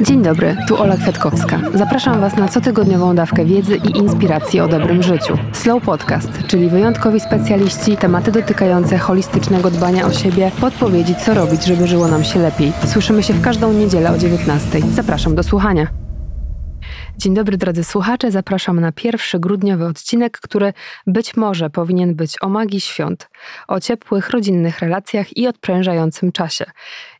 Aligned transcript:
Dzień 0.00 0.22
dobry, 0.22 0.56
tu 0.68 0.82
Ola 0.82 0.96
Kwiatkowska. 0.96 1.60
Zapraszam 1.74 2.20
Was 2.20 2.36
na 2.36 2.48
cotygodniową 2.48 3.14
dawkę 3.14 3.44
wiedzy 3.44 3.76
i 3.76 3.96
inspiracji 3.98 4.60
o 4.60 4.68
dobrym 4.68 5.02
życiu. 5.02 5.38
Slow 5.52 5.84
Podcast, 5.84 6.28
czyli 6.46 6.68
wyjątkowi 6.68 7.20
specjaliści, 7.20 7.96
tematy 7.96 8.32
dotykające 8.32 8.98
holistycznego 8.98 9.70
dbania 9.70 10.06
o 10.06 10.12
siebie, 10.12 10.50
podpowiedzi 10.60 11.14
co 11.14 11.34
robić, 11.34 11.64
żeby 11.64 11.86
żyło 11.86 12.08
nam 12.08 12.24
się 12.24 12.38
lepiej. 12.38 12.72
Słyszymy 12.86 13.22
się 13.22 13.34
w 13.34 13.42
każdą 13.42 13.72
niedzielę 13.72 14.12
o 14.12 14.18
19. 14.18 14.80
Zapraszam 14.80 15.34
do 15.34 15.42
słuchania. 15.42 15.86
Dzień 17.18 17.34
dobry 17.34 17.56
drodzy 17.56 17.84
słuchacze, 17.84 18.30
zapraszam 18.30 18.80
na 18.80 18.92
pierwszy 18.92 19.38
grudniowy 19.38 19.86
odcinek, 19.86 20.38
który 20.40 20.72
być 21.06 21.36
może 21.36 21.70
powinien 21.70 22.14
być 22.14 22.42
o 22.42 22.48
magii 22.48 22.80
świąt, 22.80 23.28
o 23.68 23.80
ciepłych, 23.80 24.30
rodzinnych 24.30 24.78
relacjach 24.78 25.36
i 25.36 25.46
odprężającym 25.46 26.32
czasie. 26.32 26.64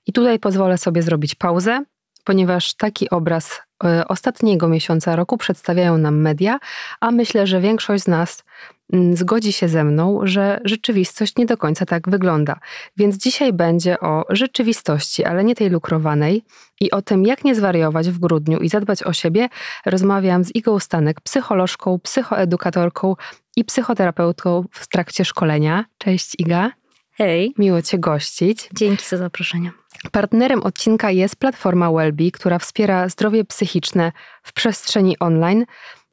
I 0.06 0.12
tutaj 0.12 0.38
pozwolę 0.38 0.78
sobie 0.78 1.02
zrobić 1.02 1.34
pauzę, 1.34 1.84
ponieważ 2.24 2.74
taki 2.74 3.10
obraz 3.10 3.60
e, 3.84 4.08
ostatniego 4.08 4.68
miesiąca 4.68 5.16
roku 5.16 5.36
przedstawiają 5.38 5.98
nam 5.98 6.20
media, 6.20 6.58
a 7.00 7.10
myślę, 7.10 7.46
że 7.46 7.60
większość 7.60 8.04
z 8.04 8.08
nas 8.08 8.44
mm, 8.92 9.16
zgodzi 9.16 9.52
się 9.52 9.68
ze 9.68 9.84
mną, 9.84 10.20
że 10.22 10.60
rzeczywistość 10.64 11.36
nie 11.36 11.46
do 11.46 11.56
końca 11.56 11.86
tak 11.86 12.08
wygląda. 12.08 12.60
Więc 12.96 13.16
dzisiaj 13.16 13.52
będzie 13.52 14.00
o 14.00 14.24
rzeczywistości, 14.30 15.24
ale 15.24 15.44
nie 15.44 15.54
tej 15.54 15.70
lukrowanej 15.70 16.44
i 16.80 16.90
o 16.90 17.02
tym, 17.02 17.24
jak 17.24 17.44
nie 17.44 17.54
zwariować 17.54 18.10
w 18.10 18.18
grudniu 18.18 18.58
i 18.58 18.68
zadbać 18.68 19.02
o 19.02 19.12
siebie, 19.12 19.48
rozmawiam 19.86 20.44
z 20.44 20.54
Igą 20.54 20.78
Stanek, 20.78 21.20
psycholożką, 21.20 21.98
psychoedukatorką 21.98 23.16
i 23.56 23.64
psychoterapeutką 23.64 24.64
w 24.70 24.88
trakcie 24.88 25.24
szkolenia. 25.24 25.84
Cześć 25.98 26.34
Iga. 26.38 26.70
Hej. 27.12 27.54
Miło 27.58 27.82
Cię 27.82 27.98
gościć. 27.98 28.68
Dzięki 28.74 29.06
za 29.06 29.16
zaproszenie. 29.16 29.81
Partnerem 30.12 30.62
odcinka 30.62 31.10
jest 31.10 31.36
platforma 31.36 31.92
Wellbe, 31.92 32.30
która 32.32 32.58
wspiera 32.58 33.08
zdrowie 33.08 33.44
psychiczne 33.44 34.12
w 34.42 34.52
przestrzeni 34.52 35.18
online. 35.18 35.64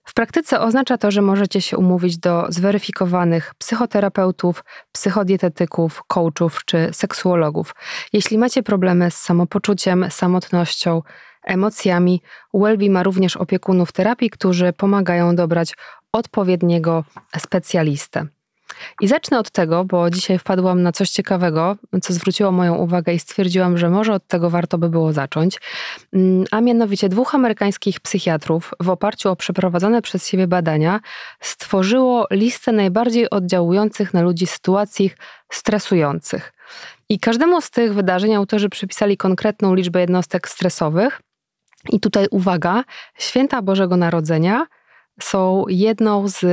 W 0.05 0.13
praktyce 0.13 0.59
oznacza 0.61 0.97
to, 0.97 1.11
że 1.11 1.21
możecie 1.21 1.61
się 1.61 1.77
umówić 1.77 2.17
do 2.17 2.45
zweryfikowanych 2.49 3.53
psychoterapeutów, 3.57 4.63
psychodietetyków, 4.91 6.03
coachów 6.07 6.65
czy 6.65 6.89
seksuologów. 6.91 7.75
Jeśli 8.13 8.37
macie 8.37 8.63
problemy 8.63 9.11
z 9.11 9.15
samopoczuciem, 9.15 10.05
samotnością, 10.09 11.01
emocjami, 11.43 12.21
Wellbe 12.53 12.89
ma 12.89 13.03
również 13.03 13.37
opiekunów 13.37 13.91
terapii, 13.91 14.29
którzy 14.29 14.73
pomagają 14.73 15.35
dobrać 15.35 15.73
odpowiedniego 16.11 17.03
specjalistę. 17.37 18.27
I 19.01 19.07
zacznę 19.07 19.39
od 19.39 19.51
tego, 19.51 19.85
bo 19.85 20.09
dzisiaj 20.09 20.39
wpadłam 20.39 20.81
na 20.81 20.91
coś 20.91 21.09
ciekawego, 21.09 21.77
co 22.01 22.13
zwróciło 22.13 22.51
moją 22.51 22.75
uwagę 22.75 23.13
i 23.13 23.19
stwierdziłam, 23.19 23.77
że 23.77 23.89
może 23.89 24.13
od 24.13 24.27
tego 24.27 24.49
warto 24.49 24.77
by 24.77 24.89
było 24.89 25.13
zacząć. 25.13 25.59
Mm, 26.13 26.45
a 26.51 26.61
mianowicie 26.61 27.09
dwóch 27.09 27.35
amerykańskich 27.35 27.99
psychiatrów 27.99 28.71
w 28.79 28.89
oparciu 28.89 29.29
o 29.29 29.35
przeprowadzone 29.35 30.01
przez 30.01 30.27
siebie 30.27 30.47
badania 30.47 30.99
stworzyło 31.41 32.27
listę 32.31 32.71
najbardziej 32.71 33.29
oddziałujących 33.29 34.13
na 34.13 34.21
ludzi 34.21 34.47
sytuacji 34.47 35.11
stresujących. 35.51 36.53
I 37.09 37.19
każdemu 37.19 37.61
z 37.61 37.69
tych 37.69 37.93
wydarzeń 37.93 38.35
autorzy 38.35 38.69
przypisali 38.69 39.17
konkretną 39.17 39.75
liczbę 39.75 40.01
jednostek 40.01 40.49
stresowych. 40.49 41.21
I 41.89 41.99
tutaj 41.99 42.27
uwaga, 42.31 42.83
święta 43.17 43.61
Bożego 43.61 43.97
Narodzenia– 43.97 44.65
są 45.23 45.65
jedną 45.67 46.27
z, 46.27 46.45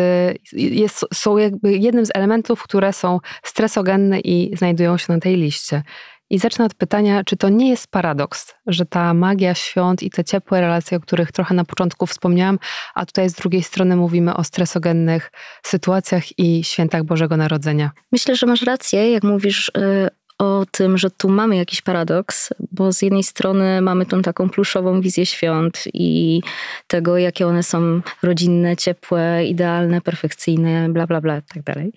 jest, 0.52 1.04
są 1.14 1.36
jakby 1.36 1.76
jednym 1.76 2.06
z 2.06 2.10
elementów, 2.14 2.62
które 2.62 2.92
są 2.92 3.20
stresogenne 3.42 4.20
i 4.20 4.56
znajdują 4.56 4.98
się 4.98 5.12
na 5.12 5.20
tej 5.20 5.36
liście. 5.36 5.82
I 6.30 6.38
zacznę 6.38 6.64
od 6.64 6.74
pytania, 6.74 7.24
czy 7.24 7.36
to 7.36 7.48
nie 7.48 7.70
jest 7.70 7.90
paradoks, 7.90 8.54
że 8.66 8.86
ta 8.86 9.14
magia 9.14 9.54
świąt 9.54 10.02
i 10.02 10.10
te 10.10 10.24
ciepłe 10.24 10.60
relacje, 10.60 10.96
o 10.96 11.00
których 11.00 11.32
trochę 11.32 11.54
na 11.54 11.64
początku 11.64 12.06
wspomniałam, 12.06 12.58
a 12.94 13.06
tutaj 13.06 13.30
z 13.30 13.34
drugiej 13.34 13.62
strony 13.62 13.96
mówimy 13.96 14.34
o 14.34 14.44
stresogennych 14.44 15.32
sytuacjach 15.62 16.38
i 16.38 16.64
świętach 16.64 17.04
Bożego 17.04 17.36
Narodzenia? 17.36 17.90
Myślę, 18.12 18.36
że 18.36 18.46
masz 18.46 18.62
rację, 18.62 19.10
jak 19.10 19.22
mówisz 19.22 19.68
y, 19.68 20.08
o 20.38 20.66
tym, 20.70 20.98
że 20.98 21.10
tu 21.10 21.28
mamy 21.28 21.56
jakiś 21.56 21.82
paradoks, 21.82 22.54
bo 22.72 22.92
z 22.92 23.02
jednej 23.02 23.22
strony 23.22 23.80
mamy 23.80 24.06
tą 24.06 24.22
taką 24.22 24.50
pluszową 24.50 25.00
wizję 25.00 25.26
świąt 25.26 25.84
i 25.94 26.40
tego, 26.86 27.18
jakie 27.18 27.46
one 27.46 27.62
są 27.62 28.00
rodzinne, 28.22 28.76
ciepłe, 28.76 29.44
idealne, 29.46 30.00
perfekcyjne, 30.00 30.88
bla, 30.88 31.06
bla, 31.06 31.20
bla, 31.20 31.40
tak 31.40 31.62
dalej 31.62 31.92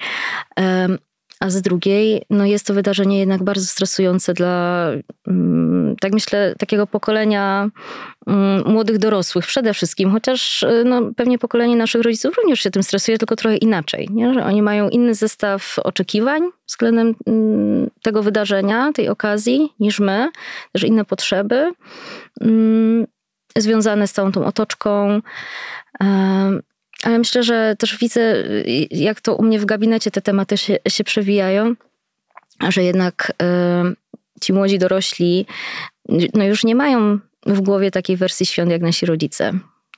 a 1.39 1.49
z 1.49 1.61
drugiej 1.61 2.21
no 2.29 2.45
jest 2.45 2.65
to 2.65 2.73
wydarzenie 2.73 3.19
jednak 3.19 3.43
bardzo 3.43 3.65
stresujące 3.65 4.33
dla, 4.33 4.87
mm, 5.27 5.95
tak 6.01 6.13
myślę, 6.13 6.55
takiego 6.57 6.87
pokolenia 6.87 7.69
mm, 8.27 8.63
młodych 8.67 8.97
dorosłych 8.97 9.45
przede 9.45 9.73
wszystkim, 9.73 10.11
chociaż 10.11 10.63
y, 10.63 10.83
no, 10.85 11.01
pewnie 11.15 11.39
pokolenie 11.39 11.75
naszych 11.75 12.01
rodziców 12.01 12.37
również 12.37 12.59
się 12.59 12.71
tym 12.71 12.83
stresuje, 12.83 13.17
tylko 13.17 13.35
trochę 13.35 13.57
inaczej, 13.57 14.07
nie? 14.11 14.33
że 14.33 14.45
oni 14.45 14.61
mają 14.61 14.89
inny 14.89 15.15
zestaw 15.15 15.79
oczekiwań 15.83 16.41
względem 16.67 17.15
mm, 17.27 17.89
tego 18.01 18.23
wydarzenia, 18.23 18.91
tej 18.93 19.09
okazji 19.09 19.73
niż 19.79 19.99
my, 19.99 20.29
też 20.71 20.83
inne 20.83 21.05
potrzeby 21.05 21.71
związane 23.55 24.07
z 24.07 24.13
całą 24.13 24.31
tą 24.31 24.45
otoczką. 24.45 25.21
Ale 27.03 27.19
myślę, 27.19 27.43
że 27.43 27.75
też 27.79 27.97
widzę, 27.97 28.35
jak 28.91 29.21
to 29.21 29.35
u 29.35 29.43
mnie 29.43 29.59
w 29.59 29.65
gabinecie 29.65 30.11
te 30.11 30.21
tematy 30.21 30.57
się, 30.57 30.77
się 30.87 31.03
przewijają, 31.03 31.75
że 32.69 32.83
jednak 32.83 33.33
y, 33.41 34.41
ci 34.41 34.53
młodzi 34.53 34.79
dorośli 34.79 35.45
no 36.33 36.43
już 36.43 36.63
nie 36.63 36.75
mają 36.75 37.19
w 37.45 37.61
głowie 37.61 37.91
takiej 37.91 38.17
wersji 38.17 38.45
świąt 38.45 38.71
jak 38.71 38.81
nasi 38.81 39.05
rodzice. 39.05 39.53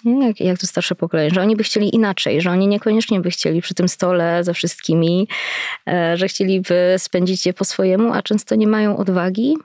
Jak, 0.06 0.40
jak 0.40 0.60
to 0.60 0.68
starsze 0.68 0.96
pokolenie, 0.96 1.30
że 1.30 1.42
oni 1.42 1.56
by 1.56 1.64
chcieli 1.64 1.96
inaczej, 1.96 2.42
że 2.42 2.52
oni 2.52 2.68
niekoniecznie 2.68 3.20
by 3.20 3.32
chcieli 3.32 3.62
przy 3.62 3.74
tym 3.74 3.90
stole 3.90 4.44
ze 4.44 4.54
wszystkimi, 4.54 5.28
e, 5.88 6.18
że 6.18 6.28
chcieliby 6.28 6.96
spędzić 6.98 7.46
je 7.46 7.54
po 7.54 7.66
swojemu, 7.66 8.14
a 8.14 8.22
często 8.22 8.56
nie 8.56 8.68
mają 8.68 8.98
odwagi, 8.98 9.58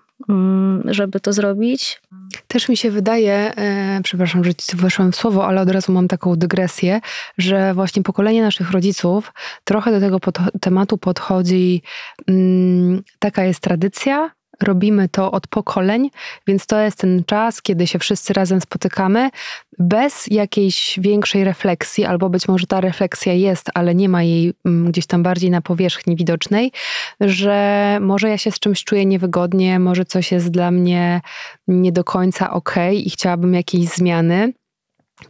żeby 0.84 1.20
to 1.20 1.32
zrobić. 1.32 2.02
Też 2.48 2.68
mi 2.68 2.76
się 2.76 2.90
wydaje, 2.90 3.32
e, 3.56 4.00
przepraszam, 4.02 4.44
że 4.44 4.54
ci 4.54 4.76
weszłam 4.76 5.12
w 5.12 5.16
słowo, 5.16 5.46
ale 5.46 5.60
od 5.60 5.70
razu 5.70 5.92
mam 5.92 6.08
taką 6.08 6.36
dygresję, 6.36 7.00
że 7.38 7.74
właśnie 7.74 8.02
pokolenie 8.02 8.42
naszych 8.42 8.70
rodziców 8.70 9.32
trochę 9.64 9.90
do 9.90 10.00
tego 10.00 10.20
pod, 10.20 10.38
tematu 10.60 10.98
podchodzi, 10.98 11.82
mm, 12.28 13.02
taka 13.18 13.44
jest 13.44 13.60
tradycja, 13.60 14.30
robimy 14.62 15.08
to 15.08 15.30
od 15.30 15.46
pokoleń, 15.46 16.10
więc 16.46 16.66
to 16.66 16.80
jest 16.80 16.98
ten 16.98 17.24
czas, 17.24 17.62
kiedy 17.62 17.86
się 17.86 17.98
wszyscy 17.98 18.32
razem 18.32 18.60
spotykamy, 18.60 19.30
bez 19.78 20.26
jakiejś 20.26 20.98
większej 21.02 21.44
refleksji, 21.44 22.04
albo 22.04 22.30
być 22.30 22.48
może 22.48 22.66
ta 22.66 22.80
refleksja 22.80 23.32
jest, 23.32 23.70
ale 23.74 23.94
nie 23.94 24.08
ma 24.08 24.22
jej 24.22 24.52
mm, 24.64 24.90
gdzieś 24.90 25.06
tam 25.06 25.22
bardziej 25.22 25.50
na 25.50 25.60
powierzchni 25.60 26.16
widocznej, 26.16 26.72
że 27.20 27.98
może 28.00 28.28
ja 28.28 28.38
się 28.38 28.50
z 28.50 28.58
czymś 28.58 28.84
czuję 28.84 29.06
niewygodnie, 29.06 29.78
może 29.78 30.04
coś 30.04 30.32
jest 30.32 30.50
dla 30.50 30.70
mnie 30.70 31.20
nie 31.68 31.92
do 31.92 32.04
końca 32.04 32.50
ok 32.50 32.74
i 32.92 33.10
chciałabym 33.10 33.54
jakiejś 33.54 33.88
zmiany. 33.88 34.52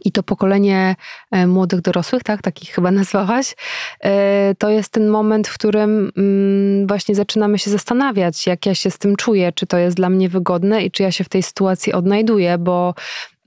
I 0.05 0.11
to 0.11 0.23
pokolenie 0.23 0.95
e, 1.31 1.47
młodych 1.47 1.81
dorosłych, 1.81 2.23
tak, 2.23 2.41
takich 2.41 2.69
chyba 2.69 2.91
nazwałaś, 3.01 3.55
e, 4.03 4.55
to 4.57 4.69
jest 4.69 4.89
ten 4.89 5.07
moment, 5.07 5.47
w 5.47 5.53
którym 5.53 6.11
mm, 6.17 6.87
właśnie 6.87 7.15
zaczynamy 7.15 7.59
się 7.59 7.71
zastanawiać, 7.71 8.47
jak 8.47 8.65
ja 8.65 8.75
się 8.75 8.91
z 8.91 8.97
tym 8.97 9.15
czuję, 9.15 9.51
czy 9.51 9.67
to 9.67 9.77
jest 9.77 9.97
dla 9.97 10.09
mnie 10.09 10.29
wygodne 10.29 10.83
i 10.83 10.91
czy 10.91 11.03
ja 11.03 11.11
się 11.11 11.23
w 11.23 11.29
tej 11.29 11.43
sytuacji 11.43 11.93
odnajduję, 11.93 12.57
bo 12.57 12.93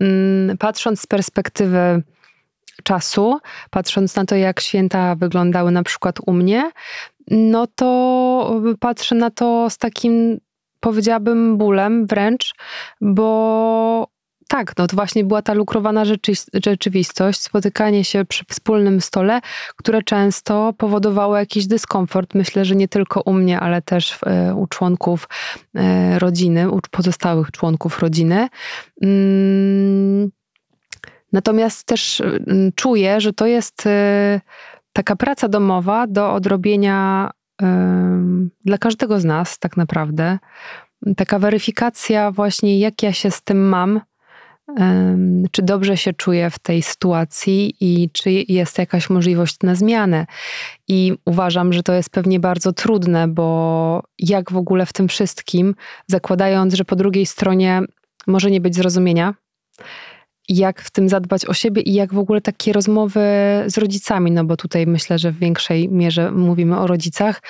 mm, 0.00 0.58
patrząc 0.58 1.00
z 1.00 1.06
perspektywy 1.06 2.02
czasu, 2.82 3.38
patrząc 3.70 4.16
na 4.16 4.24
to, 4.24 4.36
jak 4.36 4.60
święta 4.60 5.14
wyglądały 5.14 5.70
na 5.70 5.82
przykład 5.82 6.16
u 6.26 6.32
mnie, 6.32 6.70
no 7.30 7.66
to 7.74 8.60
patrzę 8.80 9.14
na 9.14 9.30
to 9.30 9.70
z 9.70 9.78
takim, 9.78 10.38
powiedziałabym, 10.80 11.58
bólem 11.58 12.06
wręcz, 12.06 12.54
bo 13.00 14.06
tak, 14.50 14.76
no 14.78 14.86
to 14.86 14.96
właśnie 14.96 15.24
była 15.24 15.42
ta 15.42 15.54
lukrowana 15.54 16.04
rzeczy, 16.04 16.32
rzeczywistość, 16.64 17.40
spotykanie 17.40 18.04
się 18.04 18.24
przy 18.24 18.44
wspólnym 18.48 19.00
stole, 19.00 19.40
które 19.76 20.02
często 20.02 20.72
powodowało 20.78 21.36
jakiś 21.36 21.66
dyskomfort. 21.66 22.34
Myślę, 22.34 22.64
że 22.64 22.76
nie 22.76 22.88
tylko 22.88 23.22
u 23.24 23.32
mnie, 23.32 23.60
ale 23.60 23.82
też 23.82 24.18
e, 24.26 24.54
u 24.54 24.66
członków 24.66 25.28
e, 25.74 26.18
rodziny, 26.18 26.70
u 26.70 26.80
pozostałych 26.90 27.50
członków 27.50 27.98
rodziny. 27.98 28.48
Mm, 29.02 30.30
natomiast 31.32 31.86
też 31.86 32.20
mm, 32.20 32.72
czuję, 32.74 33.20
że 33.20 33.32
to 33.32 33.46
jest 33.46 33.86
e, 33.86 34.40
taka 34.92 35.16
praca 35.16 35.48
domowa 35.48 36.06
do 36.06 36.32
odrobienia 36.32 37.30
dla 38.64 38.78
każdego 38.78 39.20
z 39.20 39.24
nas, 39.24 39.58
tak 39.58 39.76
naprawdę. 39.76 40.38
Taka 41.16 41.38
weryfikacja, 41.38 42.30
właśnie 42.30 42.78
jak 42.78 43.02
ja 43.02 43.12
się 43.12 43.30
z 43.30 43.42
tym 43.42 43.68
mam, 43.68 44.00
czy 45.50 45.62
dobrze 45.62 45.96
się 45.96 46.12
czuję 46.12 46.50
w 46.50 46.58
tej 46.58 46.82
sytuacji 46.82 47.74
i 47.80 48.10
czy 48.12 48.30
jest 48.30 48.78
jakaś 48.78 49.10
możliwość 49.10 49.56
na 49.62 49.74
zmianę. 49.74 50.26
I 50.88 51.12
uważam, 51.24 51.72
że 51.72 51.82
to 51.82 51.92
jest 51.92 52.10
pewnie 52.10 52.40
bardzo 52.40 52.72
trudne, 52.72 53.28
bo 53.28 54.02
jak 54.18 54.52
w 54.52 54.56
ogóle 54.56 54.86
w 54.86 54.92
tym 54.92 55.08
wszystkim, 55.08 55.74
zakładając, 56.06 56.74
że 56.74 56.84
po 56.84 56.96
drugiej 56.96 57.26
stronie 57.26 57.82
może 58.26 58.50
nie 58.50 58.60
być 58.60 58.74
zrozumienia, 58.76 59.34
jak 60.50 60.82
w 60.82 60.90
tym 60.90 61.08
zadbać 61.08 61.46
o 61.46 61.54
siebie 61.54 61.82
i 61.82 61.92
jak 61.92 62.14
w 62.14 62.18
ogóle 62.18 62.40
takie 62.40 62.72
rozmowy 62.72 63.20
z 63.66 63.78
rodzicami, 63.78 64.30
no 64.30 64.44
bo 64.44 64.56
tutaj 64.56 64.86
myślę, 64.86 65.18
że 65.18 65.32
w 65.32 65.38
większej 65.38 65.88
mierze 65.88 66.30
mówimy 66.30 66.78
o 66.78 66.86
rodzicach, 66.86 67.42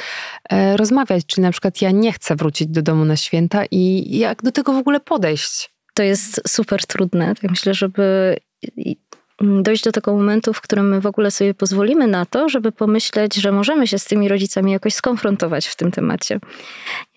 e, 0.50 0.76
rozmawiać, 0.76 1.26
czyli 1.26 1.42
na 1.42 1.50
przykład 1.50 1.82
ja 1.82 1.90
nie 1.90 2.12
chcę 2.12 2.36
wrócić 2.36 2.68
do 2.68 2.82
domu 2.82 3.04
na 3.04 3.16
święta 3.16 3.64
i 3.70 4.18
jak 4.18 4.42
do 4.42 4.52
tego 4.52 4.72
w 4.72 4.76
ogóle 4.76 5.00
podejść. 5.00 5.70
To 6.00 6.04
jest 6.04 6.48
super 6.48 6.86
trudne. 6.86 7.34
Tak 7.34 7.50
myślę, 7.50 7.74
żeby 7.74 8.36
dojść 9.40 9.84
do 9.84 9.92
tego 9.92 10.14
momentu, 10.14 10.52
w 10.52 10.60
którym 10.60 10.88
my 10.88 11.00
w 11.00 11.06
ogóle 11.06 11.30
sobie 11.30 11.54
pozwolimy 11.54 12.06
na 12.06 12.26
to, 12.26 12.48
żeby 12.48 12.72
pomyśleć, 12.72 13.34
że 13.34 13.52
możemy 13.52 13.86
się 13.86 13.98
z 13.98 14.04
tymi 14.04 14.28
rodzicami 14.28 14.72
jakoś 14.72 14.94
skonfrontować 14.94 15.66
w 15.66 15.76
tym 15.76 15.90
temacie. 15.90 16.40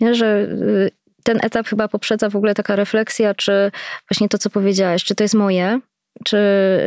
Nie, 0.01 0.15
że 0.15 0.41
y, 0.41 0.91
ten 1.23 1.39
etap 1.43 1.67
chyba 1.67 1.87
poprzedza 1.87 2.29
w 2.29 2.35
ogóle 2.35 2.55
taka 2.55 2.75
refleksja, 2.75 3.33
czy 3.33 3.71
właśnie 4.09 4.29
to, 4.29 4.37
co 4.37 4.49
powiedziałeś, 4.49 5.03
czy 5.03 5.15
to 5.15 5.23
jest 5.23 5.35
moje, 5.35 5.79
czy, 6.23 6.37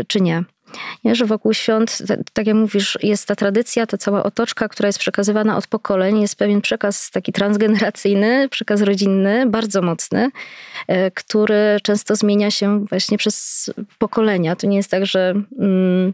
czy 0.09 0.21
nie. 0.21 0.45
Nie, 1.05 1.15
że 1.15 1.25
wokół 1.25 1.55
świąt, 1.55 1.99
tak 2.33 2.47
jak 2.47 2.57
mówisz, 2.57 2.99
jest 3.03 3.29
ta 3.29 3.37
tradycja, 3.37 3.87
ta 3.87 3.99
cała 3.99 4.23
otoczka, 4.23 4.69
która 4.69 4.87
jest 4.87 4.99
przekazywana 4.99 5.57
od 5.57 5.67
pokoleń, 5.67 6.21
jest 6.21 6.37
pewien 6.37 6.61
przekaz 6.61 7.11
taki 7.11 7.33
transgeneracyjny, 7.33 8.49
przekaz 8.49 8.83
rodzinny, 8.83 9.47
bardzo 9.47 9.83
mocny, 9.83 10.31
e, 10.89 11.11
który 11.11 11.79
często 11.83 12.17
zmienia 12.17 12.51
się 12.51 12.85
właśnie 12.85 13.19
przez 13.19 13.71
pokolenia. 13.99 14.57
To 14.57 14.67
nie 14.67 14.77
jest 14.77 14.91
tak, 14.91 15.07
że. 15.07 15.35
Mm, 15.59 16.13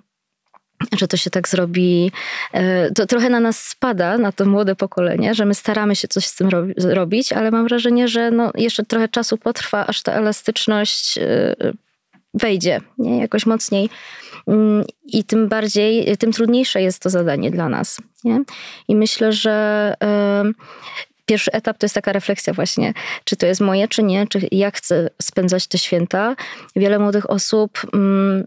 że 0.98 1.08
to 1.08 1.16
się 1.16 1.30
tak 1.30 1.48
zrobi, 1.48 2.12
e, 2.52 2.90
to 2.90 3.06
trochę 3.06 3.30
na 3.30 3.40
nas 3.40 3.64
spada, 3.64 4.18
na 4.18 4.32
to 4.32 4.44
młode 4.44 4.76
pokolenie, 4.76 5.34
że 5.34 5.44
my 5.44 5.54
staramy 5.54 5.96
się 5.96 6.08
coś 6.08 6.26
z 6.26 6.34
tym 6.36 6.48
robić, 6.76 7.32
ale 7.32 7.50
mam 7.50 7.68
wrażenie, 7.68 8.08
że 8.08 8.30
no 8.30 8.50
jeszcze 8.54 8.84
trochę 8.84 9.08
czasu 9.08 9.38
potrwa, 9.38 9.86
aż 9.86 10.02
ta 10.02 10.12
elastyczność 10.12 11.18
e, 11.18 11.54
wejdzie 12.34 12.80
nie? 12.98 13.18
jakoś 13.18 13.46
mocniej. 13.46 13.90
Mm, 14.46 14.84
I 15.04 15.24
tym 15.24 15.48
bardziej, 15.48 16.16
tym 16.16 16.32
trudniejsze 16.32 16.82
jest 16.82 17.02
to 17.02 17.10
zadanie 17.10 17.50
dla 17.50 17.68
nas. 17.68 17.98
Nie? 18.24 18.42
I 18.88 18.96
myślę, 18.96 19.32
że 19.32 19.94
pierwszy 21.26 21.52
etap 21.52 21.78
to 21.78 21.84
jest 21.84 21.94
taka 21.94 22.12
refleksja 22.12 22.52
właśnie, 22.52 22.94
czy 23.24 23.36
to 23.36 23.46
jest 23.46 23.60
moje, 23.60 23.88
czy 23.88 24.02
nie, 24.02 24.26
czy 24.26 24.48
jak 24.52 24.76
chcę 24.76 25.10
spędzać 25.22 25.66
te 25.66 25.78
święta. 25.78 26.36
Wiele 26.76 26.98
młodych 26.98 27.30
osób 27.30 27.78
mm, 27.94 28.44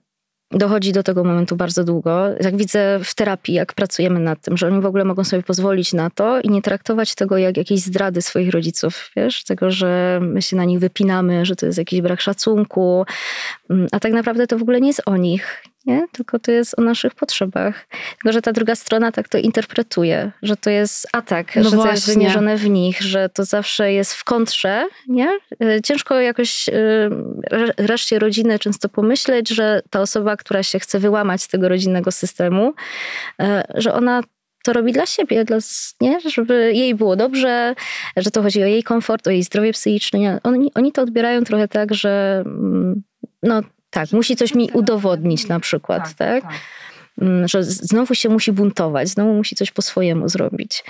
dochodzi 0.55 0.91
do 0.91 1.03
tego 1.03 1.23
momentu 1.23 1.55
bardzo 1.55 1.83
długo. 1.83 2.27
Jak 2.39 2.57
widzę 2.57 2.99
w 3.03 3.15
terapii, 3.15 3.55
jak 3.55 3.73
pracujemy 3.73 4.19
nad 4.19 4.41
tym, 4.41 4.57
że 4.57 4.67
oni 4.67 4.81
w 4.81 4.85
ogóle 4.85 5.05
mogą 5.05 5.23
sobie 5.23 5.43
pozwolić 5.43 5.93
na 5.93 6.09
to 6.09 6.41
i 6.41 6.49
nie 6.49 6.61
traktować 6.61 7.15
tego 7.15 7.37
jak 7.37 7.57
jakiejś 7.57 7.81
zdrady 7.81 8.21
swoich 8.21 8.49
rodziców, 8.49 9.11
wiesz, 9.15 9.43
tego, 9.43 9.71
że 9.71 10.19
my 10.21 10.41
się 10.41 10.55
na 10.55 10.65
nich 10.65 10.79
wypinamy, 10.79 11.45
że 11.45 11.55
to 11.55 11.65
jest 11.65 11.77
jakiś 11.77 12.01
brak 12.01 12.21
szacunku, 12.21 13.05
mm, 13.69 13.87
a 13.91 13.99
tak 13.99 14.13
naprawdę 14.13 14.47
to 14.47 14.57
w 14.57 14.61
ogóle 14.61 14.81
nie 14.81 14.87
jest 14.87 15.01
o 15.05 15.17
nich 15.17 15.63
nie? 15.85 16.07
tylko 16.11 16.39
to 16.39 16.51
jest 16.51 16.79
o 16.79 16.81
naszych 16.81 17.15
potrzebach. 17.15 17.87
Tylko, 18.11 18.33
że 18.33 18.41
ta 18.41 18.51
druga 18.51 18.75
strona 18.75 19.11
tak 19.11 19.29
to 19.29 19.37
interpretuje, 19.37 20.31
że 20.41 20.57
to 20.57 20.69
jest 20.69 21.07
atak, 21.13 21.55
no 21.55 21.63
że 21.63 21.69
właśnie. 21.69 21.83
to 21.83 21.91
jest 21.91 22.13
wymierzone 22.13 22.57
w 22.57 22.69
nich, 22.69 23.01
że 23.01 23.29
to 23.29 23.45
zawsze 23.45 23.93
jest 23.93 24.13
w 24.13 24.23
kontrze. 24.23 24.85
Nie? 25.07 25.29
E, 25.63 25.81
ciężko 25.81 26.19
jakoś 26.19 26.69
e, 26.69 26.73
reszcie 27.77 28.19
rodziny 28.19 28.59
często 28.59 28.89
pomyśleć, 28.89 29.49
że 29.49 29.81
ta 29.89 30.01
osoba, 30.01 30.37
która 30.37 30.63
się 30.63 30.79
chce 30.79 30.99
wyłamać 30.99 31.41
z 31.41 31.47
tego 31.47 31.69
rodzinnego 31.69 32.11
systemu, 32.11 32.73
e, 33.41 33.63
że 33.75 33.93
ona 33.93 34.21
to 34.63 34.73
robi 34.73 34.91
dla 34.91 35.05
siebie, 35.05 35.45
dla, 35.45 35.57
nie? 36.01 36.19
żeby 36.19 36.73
jej 36.73 36.95
było 36.95 37.15
dobrze, 37.15 37.75
że 38.17 38.31
to 38.31 38.41
chodzi 38.41 38.63
o 38.63 38.65
jej 38.65 38.83
komfort, 38.83 39.27
o 39.27 39.31
jej 39.31 39.43
zdrowie 39.43 39.73
psychiczne. 39.73 40.39
Oni, 40.43 40.71
oni 40.75 40.91
to 40.91 41.01
odbierają 41.01 41.43
trochę 41.43 41.67
tak, 41.67 41.93
że 41.93 42.43
mm, 42.45 43.03
no, 43.43 43.61
tak, 43.95 44.11
musi 44.11 44.35
coś 44.35 44.55
mi 44.55 44.69
udowodnić 44.73 45.47
na 45.47 45.59
przykład, 45.59 46.03
tak? 46.03 46.15
tak? 46.15 46.43
tak. 46.43 46.51
Mm, 47.21 47.47
że 47.47 47.63
znowu 47.63 48.15
się 48.15 48.29
musi 48.29 48.51
buntować, 48.51 49.09
znowu 49.09 49.33
musi 49.33 49.55
coś 49.55 49.71
po 49.71 49.81
swojemu 49.81 50.29
zrobić. 50.29 50.83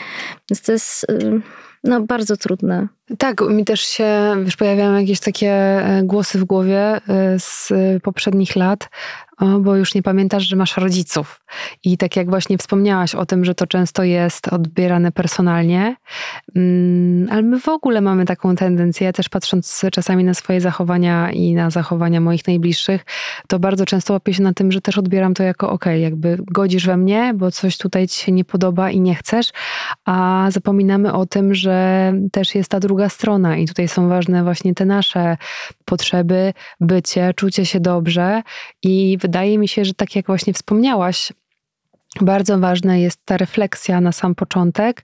Więc 0.49 0.61
to 0.61 0.71
jest 0.71 1.03
y, 1.03 1.41
no, 1.83 2.01
bardzo 2.01 2.37
trudne. 2.37 2.87
Tak, 3.17 3.41
mi 3.41 3.65
też 3.65 3.81
się 3.81 4.35
już 4.45 4.55
pojawiają 4.55 4.95
jakieś 4.99 5.19
takie 5.19 5.51
e, 5.51 6.01
głosy 6.03 6.39
w 6.39 6.43
głowie 6.43 6.79
e, 6.79 7.01
z 7.39 7.73
poprzednich 8.03 8.55
lat, 8.55 8.89
bo 9.59 9.75
już 9.75 9.95
nie 9.95 10.03
pamiętasz, 10.03 10.43
że 10.43 10.55
masz 10.55 10.77
rodziców. 10.77 11.41
I 11.83 11.97
tak 11.97 12.15
jak 12.15 12.29
właśnie 12.29 12.57
wspomniałaś 12.57 13.15
o 13.15 13.25
tym, 13.25 13.45
że 13.45 13.55
to 13.55 13.67
często 13.67 14.03
jest 14.03 14.47
odbierane 14.47 15.11
personalnie, 15.11 15.95
mm, 16.55 17.27
ale 17.31 17.41
my 17.41 17.59
w 17.59 17.69
ogóle 17.69 18.01
mamy 18.01 18.25
taką 18.25 18.55
tendencję, 18.55 19.13
też 19.13 19.29
patrząc 19.29 19.85
czasami 19.91 20.23
na 20.23 20.33
swoje 20.33 20.61
zachowania 20.61 21.31
i 21.31 21.53
na 21.53 21.69
zachowania 21.69 22.21
moich 22.21 22.47
najbliższych, 22.47 23.05
to 23.47 23.59
bardzo 23.59 23.85
często 23.85 24.13
łapię 24.13 24.33
się 24.33 24.43
na 24.43 24.53
tym, 24.53 24.71
że 24.71 24.81
też 24.81 24.97
odbieram 24.97 25.33
to 25.33 25.43
jako 25.43 25.69
ok, 25.69 25.85
jakby 25.85 26.37
godzisz 26.51 26.85
we 26.85 26.97
mnie, 26.97 27.33
bo 27.35 27.51
coś 27.51 27.77
tutaj 27.77 28.07
ci 28.07 28.23
się 28.23 28.31
nie 28.31 28.45
podoba 28.45 28.91
i 28.91 28.99
nie 28.99 29.15
chcesz, 29.15 29.51
a 30.05 30.47
zapominamy 30.51 31.13
o 31.13 31.25
tym, 31.25 31.55
że 31.55 32.13
też 32.31 32.55
jest 32.55 32.69
ta 32.69 32.79
druga 32.79 33.09
strona 33.09 33.57
i 33.57 33.67
tutaj 33.67 33.87
są 33.87 34.09
ważne 34.09 34.43
właśnie 34.43 34.73
te 34.73 34.85
nasze 34.85 35.37
potrzeby, 35.85 36.53
bycie, 36.81 37.33
czucie 37.35 37.65
się 37.65 37.79
dobrze 37.79 38.41
i 38.83 39.17
wydaje 39.25 39.57
mi 39.57 39.67
się, 39.67 39.85
że 39.85 39.93
tak 39.93 40.15
jak 40.15 40.27
właśnie 40.27 40.53
wspomniałaś, 40.53 41.33
bardzo 42.23 42.59
ważna 42.59 42.97
jest 42.97 43.19
ta 43.25 43.37
refleksja 43.37 44.01
na 44.01 44.11
sam 44.11 44.35
początek, 44.35 45.03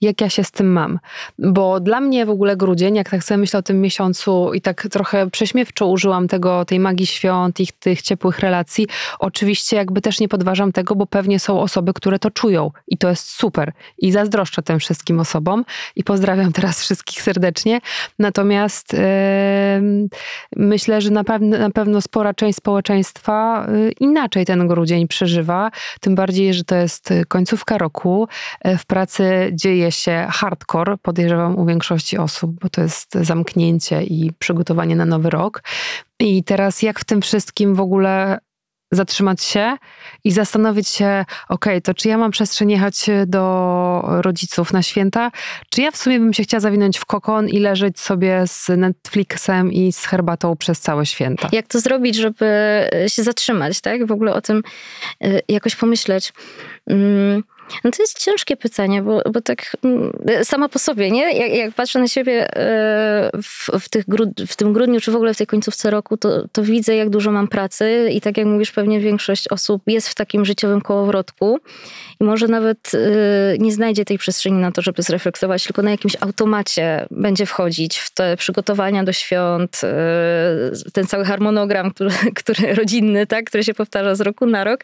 jak 0.00 0.20
ja 0.20 0.30
się 0.30 0.44
z 0.44 0.50
tym 0.50 0.72
mam. 0.72 0.98
Bo 1.38 1.80
dla 1.80 2.00
mnie 2.00 2.26
w 2.26 2.30
ogóle 2.30 2.56
grudzień, 2.56 2.96
jak 2.96 3.10
tak 3.10 3.24
sobie 3.24 3.38
myślę 3.38 3.58
o 3.58 3.62
tym 3.62 3.80
miesiącu 3.80 4.54
i 4.54 4.60
tak 4.60 4.88
trochę 4.90 5.30
prześmiewczo 5.30 5.86
użyłam 5.86 6.28
tego, 6.28 6.64
tej 6.64 6.80
magii 6.80 7.06
świąt 7.06 7.60
i 7.60 7.66
tych 7.80 8.02
ciepłych 8.02 8.38
relacji, 8.38 8.86
oczywiście 9.18 9.76
jakby 9.76 10.00
też 10.00 10.20
nie 10.20 10.28
podważam 10.28 10.72
tego, 10.72 10.94
bo 10.94 11.06
pewnie 11.06 11.40
są 11.40 11.60
osoby, 11.60 11.92
które 11.92 12.18
to 12.18 12.30
czują 12.30 12.70
i 12.88 12.98
to 12.98 13.08
jest 13.08 13.30
super. 13.30 13.72
I 13.98 14.12
zazdroszczę 14.12 14.62
tym 14.62 14.78
wszystkim 14.78 15.20
osobom 15.20 15.64
i 15.96 16.04
pozdrawiam 16.04 16.52
teraz 16.52 16.82
wszystkich 16.82 17.22
serdecznie. 17.22 17.80
Natomiast 18.18 18.92
yy, 18.92 19.00
myślę, 20.56 21.00
że 21.00 21.10
na, 21.10 21.24
pewno, 21.24 21.58
na 21.58 21.70
pewno 21.70 22.00
spora 22.00 22.34
część 22.34 22.58
społeczeństwa 22.58 23.66
yy, 23.72 23.92
inaczej 24.00 24.46
ten 24.46 24.68
grudzień 24.68 25.08
przeżywa, 25.08 25.70
tym 26.00 26.14
bardziej 26.14 26.49
że 26.54 26.64
to 26.64 26.74
jest 26.74 27.08
końcówka 27.28 27.78
roku. 27.78 28.28
E, 28.60 28.78
w 28.78 28.86
pracy 28.86 29.50
dzieje 29.52 29.92
się 29.92 30.26
hardcore, 30.30 30.96
podejrzewam 31.02 31.58
u 31.58 31.66
większości 31.66 32.18
osób, 32.18 32.60
bo 32.60 32.68
to 32.68 32.80
jest 32.80 33.14
zamknięcie 33.14 34.02
i 34.02 34.32
przygotowanie 34.38 34.96
na 34.96 35.04
nowy 35.04 35.30
rok. 35.30 35.62
I 36.18 36.44
teraz 36.44 36.82
jak 36.82 37.00
w 37.00 37.04
tym 37.04 37.22
wszystkim 37.22 37.74
w 37.74 37.80
ogóle 37.80 38.38
zatrzymać 38.90 39.42
się 39.42 39.76
i 40.24 40.32
zastanowić 40.32 40.88
się, 40.88 41.24
ok, 41.48 41.66
to 41.84 41.94
czy 41.94 42.08
ja 42.08 42.18
mam 42.18 42.30
przestrzeń 42.30 42.70
jechać 42.70 43.06
do 43.26 44.02
rodziców 44.06 44.72
na 44.72 44.82
święta, 44.82 45.30
czy 45.70 45.82
ja 45.82 45.90
w 45.90 45.96
sumie 45.96 46.18
bym 46.18 46.32
się 46.32 46.42
chciała 46.42 46.60
zawinąć 46.60 46.98
w 46.98 47.04
kokon 47.04 47.48
i 47.48 47.58
leżeć 47.58 48.00
sobie 48.00 48.42
z 48.46 48.68
Netflixem 48.68 49.72
i 49.72 49.92
z 49.92 50.04
herbatą 50.04 50.56
przez 50.56 50.80
całe 50.80 51.06
święta. 51.06 51.48
Jak 51.52 51.66
to 51.66 51.80
zrobić, 51.80 52.16
żeby 52.16 52.46
się 53.06 53.22
zatrzymać, 53.22 53.80
tak? 53.80 54.06
W 54.06 54.12
ogóle 54.12 54.34
o 54.34 54.40
tym 54.40 54.62
y, 55.24 55.40
jakoś 55.48 55.76
pomyśleć. 55.76 56.32
Mm, 56.86 57.42
no 57.84 57.90
to 57.90 58.02
jest 58.02 58.18
ciężkie 58.18 58.56
pytanie, 58.56 59.02
bo, 59.02 59.22
bo 59.32 59.40
tak 59.40 59.76
mm, 59.84 60.12
sama 60.42 60.68
po 60.68 60.78
sobie, 60.78 61.10
nie? 61.10 61.38
Jak, 61.38 61.52
jak 61.52 61.74
patrzę 61.74 61.98
na 61.98 62.08
siebie 62.08 62.56
e, 62.56 63.30
w, 63.42 63.70
w, 63.80 63.88
tych 63.88 64.04
w 64.48 64.56
tym 64.56 64.72
grudniu, 64.72 65.00
czy 65.00 65.12
w 65.12 65.16
ogóle 65.16 65.34
w 65.34 65.36
tej 65.36 65.46
końcówce 65.46 65.90
roku, 65.90 66.16
to, 66.16 66.48
to 66.52 66.62
widzę, 66.62 66.96
jak 66.96 67.10
dużo 67.10 67.32
mam 67.32 67.48
pracy 67.48 68.10
i 68.12 68.20
tak 68.20 68.36
jak 68.36 68.46
mówisz, 68.46 68.72
pewnie 68.72 69.00
większość 69.00 69.48
osób 69.48 69.82
jest 69.86 70.08
w 70.08 70.14
takim 70.14 70.44
życiowym 70.44 70.80
kołowrotku 70.80 71.60
i 72.20 72.24
może 72.24 72.48
nawet 72.48 72.92
e, 72.94 73.58
nie 73.58 73.72
znajdzie 73.72 74.04
tej 74.04 74.18
przestrzeni 74.18 74.56
na 74.56 74.72
to, 74.72 74.82
żeby 74.82 75.02
zreflektować, 75.02 75.64
tylko 75.64 75.82
na 75.82 75.90
jakimś 75.90 76.16
automacie 76.20 77.06
będzie 77.10 77.46
wchodzić 77.46 77.98
w 77.98 78.10
te 78.10 78.36
przygotowania 78.36 79.04
do 79.04 79.12
świąt, 79.12 79.80
e, 79.84 79.90
ten 80.92 81.06
cały 81.06 81.24
harmonogram, 81.24 81.90
który, 81.90 82.10
który 82.40 82.74
rodzinny, 82.74 83.26
tak? 83.26 83.44
który 83.44 83.64
się 83.64 83.74
powtarza 83.74 84.14
z 84.14 84.20
roku 84.20 84.46
na 84.46 84.64
rok. 84.64 84.80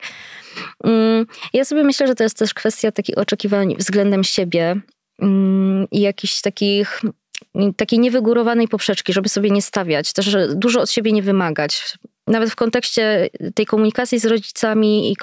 Mm, 0.84 1.26
ja 1.52 1.64
sobie 1.64 1.84
myślę, 1.84 2.06
że 2.06 2.14
to 2.14 2.22
jest 2.22 2.38
też 2.38 2.54
kwestia 2.54 2.75
takich 2.94 3.18
oczekiwań 3.18 3.76
względem 3.78 4.24
siebie 4.24 4.80
mm, 5.22 5.86
i 5.90 6.00
jakichś 6.00 6.40
takich 6.40 7.02
takiej 7.76 7.98
niewygórowanej 7.98 8.68
poprzeczki, 8.68 9.12
żeby 9.12 9.28
sobie 9.28 9.50
nie 9.50 9.62
stawiać, 9.62 10.12
też 10.12 10.36
dużo 10.54 10.80
od 10.80 10.90
siebie 10.90 11.12
nie 11.12 11.22
wymagać. 11.22 11.98
Nawet 12.26 12.50
w 12.50 12.56
kontekście 12.56 13.28
tej 13.54 13.66
komunikacji 13.66 14.18
z 14.18 14.24
rodzicami 14.24 15.12
i 15.12 15.16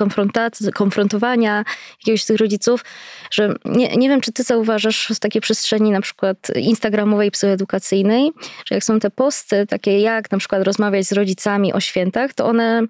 konfrontowania 0.74 1.63
jakiegoś 2.00 2.24
z 2.24 2.25
tych 2.25 2.38
rodziców, 2.38 2.86
że 3.31 3.53
nie, 3.65 3.95
nie 3.95 4.10
wiem, 4.10 4.22
czy 4.22 4.31
ty 4.31 4.43
zauważasz 4.43 5.12
w 5.15 5.19
takiej 5.19 5.41
przestrzeni 5.41 5.91
na 5.91 6.01
przykład 6.01 6.38
instagramowej, 6.55 7.31
psychoedukacyjnej, 7.31 8.31
że 8.65 8.75
jak 8.75 8.83
są 8.83 9.00
te 9.00 9.10
posty 9.10 9.67
takie 9.67 10.00
jak 10.00 10.31
na 10.31 10.38
przykład 10.38 10.63
rozmawiać 10.63 11.05
z 11.05 11.12
rodzicami 11.12 11.74
o 11.74 11.79
świętach, 11.79 12.33
to 12.33 12.45
one 12.45 12.83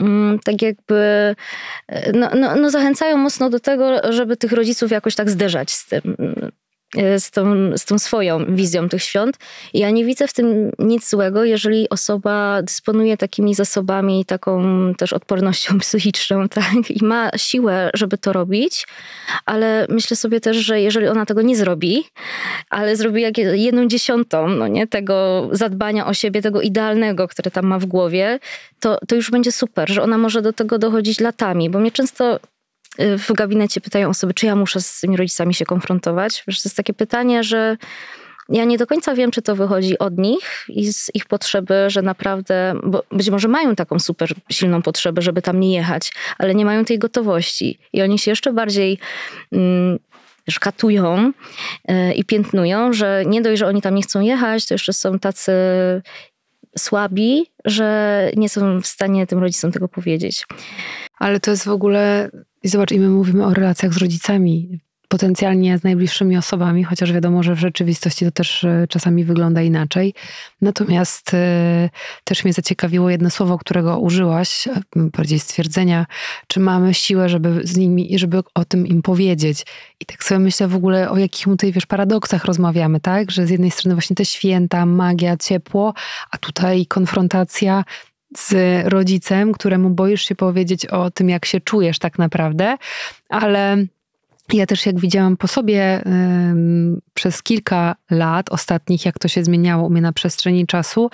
mm, 0.00 0.38
tak 0.44 0.62
jakby 0.62 1.34
no, 2.14 2.30
no, 2.34 2.56
no 2.56 2.70
zachęcają 2.70 3.16
mocno 3.16 3.50
do 3.50 3.60
tego, 3.60 4.12
żeby 4.12 4.36
tych 4.36 4.52
rodziców 4.52 4.90
jakoś 4.90 5.14
tak 5.14 5.30
zderzać 5.30 5.70
z 5.70 5.86
tym 5.88 6.16
z 7.18 7.30
tą, 7.30 7.70
z 7.76 7.84
tą 7.84 7.98
swoją 7.98 8.54
wizją 8.54 8.88
tych 8.88 9.02
świąt. 9.02 9.38
Ja 9.74 9.90
nie 9.90 10.04
widzę 10.04 10.28
w 10.28 10.32
tym 10.32 10.72
nic 10.78 11.10
złego, 11.10 11.44
jeżeli 11.44 11.88
osoba 11.88 12.62
dysponuje 12.62 13.16
takimi 13.16 13.54
zasobami, 13.54 14.24
taką 14.24 14.62
też 14.94 15.12
odpornością 15.12 15.78
psychiczną, 15.84 16.48
tak, 16.48 16.90
i 16.90 17.04
ma 17.04 17.30
siłę, 17.36 17.90
żeby 17.94 18.18
to 18.18 18.32
robić, 18.32 18.86
ale 19.46 19.86
myślę 19.88 20.16
sobie 20.16 20.40
też, 20.40 20.56
że 20.56 20.80
jeżeli 20.80 21.08
ona 21.08 21.26
tego 21.26 21.42
nie 21.42 21.56
zrobi, 21.56 22.04
ale 22.70 22.96
zrobi 22.96 23.22
jak 23.22 23.38
jedną 23.38 23.86
dziesiątą, 23.86 24.48
no 24.48 24.68
nie, 24.68 24.86
tego 24.86 25.48
zadbania 25.52 26.06
o 26.06 26.14
siebie, 26.14 26.42
tego 26.42 26.60
idealnego, 26.60 27.28
które 27.28 27.50
tam 27.50 27.66
ma 27.66 27.78
w 27.78 27.86
głowie, 27.86 28.38
to, 28.80 28.98
to 29.08 29.14
już 29.14 29.30
będzie 29.30 29.52
super, 29.52 29.90
że 29.90 30.02
ona 30.02 30.18
może 30.18 30.42
do 30.42 30.52
tego 30.52 30.78
dochodzić 30.78 31.20
latami, 31.20 31.70
bo 31.70 31.78
mnie 31.78 31.90
często 31.90 32.38
w 32.98 33.32
gabinecie 33.32 33.80
pytają 33.80 34.08
osoby, 34.08 34.34
czy 34.34 34.46
ja 34.46 34.56
muszę 34.56 34.80
z 34.80 35.00
tymi 35.00 35.16
rodzicami 35.16 35.54
się 35.54 35.64
konfrontować. 35.64 36.44
Wiesz, 36.48 36.62
to 36.62 36.68
jest 36.68 36.76
takie 36.76 36.94
pytanie, 36.94 37.44
że 37.44 37.76
ja 38.48 38.64
nie 38.64 38.78
do 38.78 38.86
końca 38.86 39.14
wiem, 39.14 39.30
czy 39.30 39.42
to 39.42 39.56
wychodzi 39.56 39.98
od 39.98 40.18
nich 40.18 40.64
i 40.68 40.92
z 40.92 41.10
ich 41.14 41.26
potrzeby, 41.26 41.74
że 41.88 42.02
naprawdę, 42.02 42.74
bo 42.84 43.02
być 43.12 43.30
może 43.30 43.48
mają 43.48 43.74
taką 43.74 43.98
super 43.98 44.32
silną 44.50 44.82
potrzebę, 44.82 45.22
żeby 45.22 45.42
tam 45.42 45.60
nie 45.60 45.74
jechać, 45.74 46.12
ale 46.38 46.54
nie 46.54 46.64
mają 46.64 46.84
tej 46.84 46.98
gotowości 46.98 47.78
i 47.92 48.02
oni 48.02 48.18
się 48.18 48.30
jeszcze 48.30 48.52
bardziej 48.52 48.98
mm, 49.52 49.98
yy, 51.88 52.14
i 52.14 52.24
piętnują, 52.24 52.92
że 52.92 53.22
nie 53.26 53.42
dość, 53.42 53.58
że 53.58 53.66
oni 53.66 53.82
tam 53.82 53.94
nie 53.94 54.02
chcą 54.02 54.20
jechać, 54.20 54.66
to 54.66 54.74
jeszcze 54.74 54.92
są 54.92 55.18
tacy 55.18 55.52
słabi, 56.78 57.46
że 57.64 58.30
nie 58.36 58.48
są 58.48 58.80
w 58.80 58.86
stanie 58.86 59.26
tym 59.26 59.38
rodzicom 59.38 59.72
tego 59.72 59.88
powiedzieć. 59.88 60.46
Ale 61.18 61.40
to 61.40 61.50
jest 61.50 61.64
w 61.64 61.68
ogóle 61.68 62.30
zobacz, 62.64 62.92
i 62.92 63.00
my 63.00 63.08
mówimy 63.08 63.46
o 63.46 63.54
relacjach 63.54 63.94
z 63.94 63.96
rodzicami, 63.96 64.80
potencjalnie 65.12 65.78
z 65.78 65.82
najbliższymi 65.82 66.36
osobami, 66.36 66.84
chociaż 66.84 67.12
wiadomo, 67.12 67.42
że 67.42 67.54
w 67.54 67.58
rzeczywistości 67.58 68.24
to 68.24 68.30
też 68.30 68.64
e, 68.64 68.86
czasami 68.88 69.24
wygląda 69.24 69.62
inaczej. 69.62 70.14
Natomiast 70.60 71.34
y, 71.34 71.36
też 72.24 72.44
mnie 72.44 72.52
zaciekawiło 72.52 73.10
jedno 73.10 73.30
słowo, 73.30 73.58
którego 73.58 73.98
użyłaś, 73.98 74.68
e, 74.68 74.80
bardziej 74.96 75.38
stwierdzenia, 75.38 76.06
czy 76.46 76.60
mamy 76.60 76.94
siłę, 76.94 77.28
żeby 77.28 77.60
z 77.64 77.76
nimi, 77.76 78.18
żeby 78.18 78.40
o 78.54 78.64
tym 78.64 78.86
im 78.86 79.02
powiedzieć. 79.02 79.66
I 80.00 80.06
tak 80.06 80.24
sobie 80.24 80.38
myślę 80.38 80.68
w 80.68 80.74
ogóle, 80.74 81.10
o 81.10 81.18
jakich 81.18 81.44
tutaj, 81.44 81.72
wiesz, 81.72 81.86
paradoksach 81.86 82.44
rozmawiamy, 82.44 83.00
tak? 83.00 83.30
Że 83.30 83.46
z 83.46 83.50
jednej 83.50 83.70
strony 83.70 83.94
właśnie 83.94 84.16
te 84.16 84.24
święta, 84.24 84.86
magia, 84.86 85.36
ciepło, 85.36 85.94
a 86.30 86.38
tutaj 86.38 86.86
konfrontacja 86.86 87.84
z 88.36 88.54
rodzicem, 88.88 89.52
któremu 89.52 89.90
boisz 89.90 90.24
się 90.24 90.34
powiedzieć 90.34 90.86
o 90.86 91.10
tym, 91.10 91.28
jak 91.28 91.44
się 91.44 91.60
czujesz 91.60 91.98
tak 91.98 92.18
naprawdę, 92.18 92.76
ale 93.28 93.76
ja 94.54 94.66
też 94.66 94.86
jak 94.86 95.00
widziałam 95.00 95.36
po 95.36 95.48
sobie 95.48 96.02
przez 97.14 97.42
kilka 97.42 97.94
lat 98.10 98.50
ostatnich, 98.50 99.04
jak 99.04 99.18
to 99.18 99.28
się 99.28 99.44
zmieniało 99.44 99.86
u 99.86 99.90
mnie 99.90 100.00
na 100.00 100.12
przestrzeni 100.12 100.66
czasu, 100.66 101.10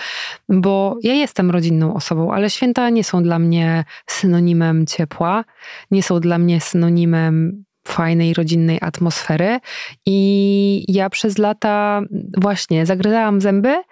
bo 0.49 0.97
ja 1.02 1.14
jestem 1.14 1.50
rodzinną 1.50 1.95
osobą, 1.95 2.33
ale 2.33 2.50
święta 2.50 2.90
nie 2.90 3.04
są 3.04 3.23
dla 3.23 3.38
mnie 3.38 3.85
synonimem 4.07 4.87
ciepła, 4.87 5.45
nie 5.90 6.02
są 6.02 6.21
dla 6.21 6.38
mnie 6.38 6.61
synonimem 6.61 7.64
fajnej, 7.90 8.35
rodzinnej 8.35 8.78
atmosfery. 8.80 9.59
I 10.07 10.85
ja 10.88 11.11
przez 11.11 11.38
lata 11.38 12.00
właśnie 12.37 12.87
zagryzałam 12.87 13.40
zęby 13.40 13.83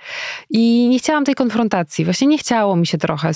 i 0.51 0.89
nie 0.89 0.99
chciałam 0.99 1.25
tej 1.25 1.35
konfrontacji. 1.35 2.05
Właśnie 2.05 2.27
nie 2.27 2.39
chciało 2.39 2.77
mi 2.77 2.87
się 2.87 2.99
trochę. 2.99 3.31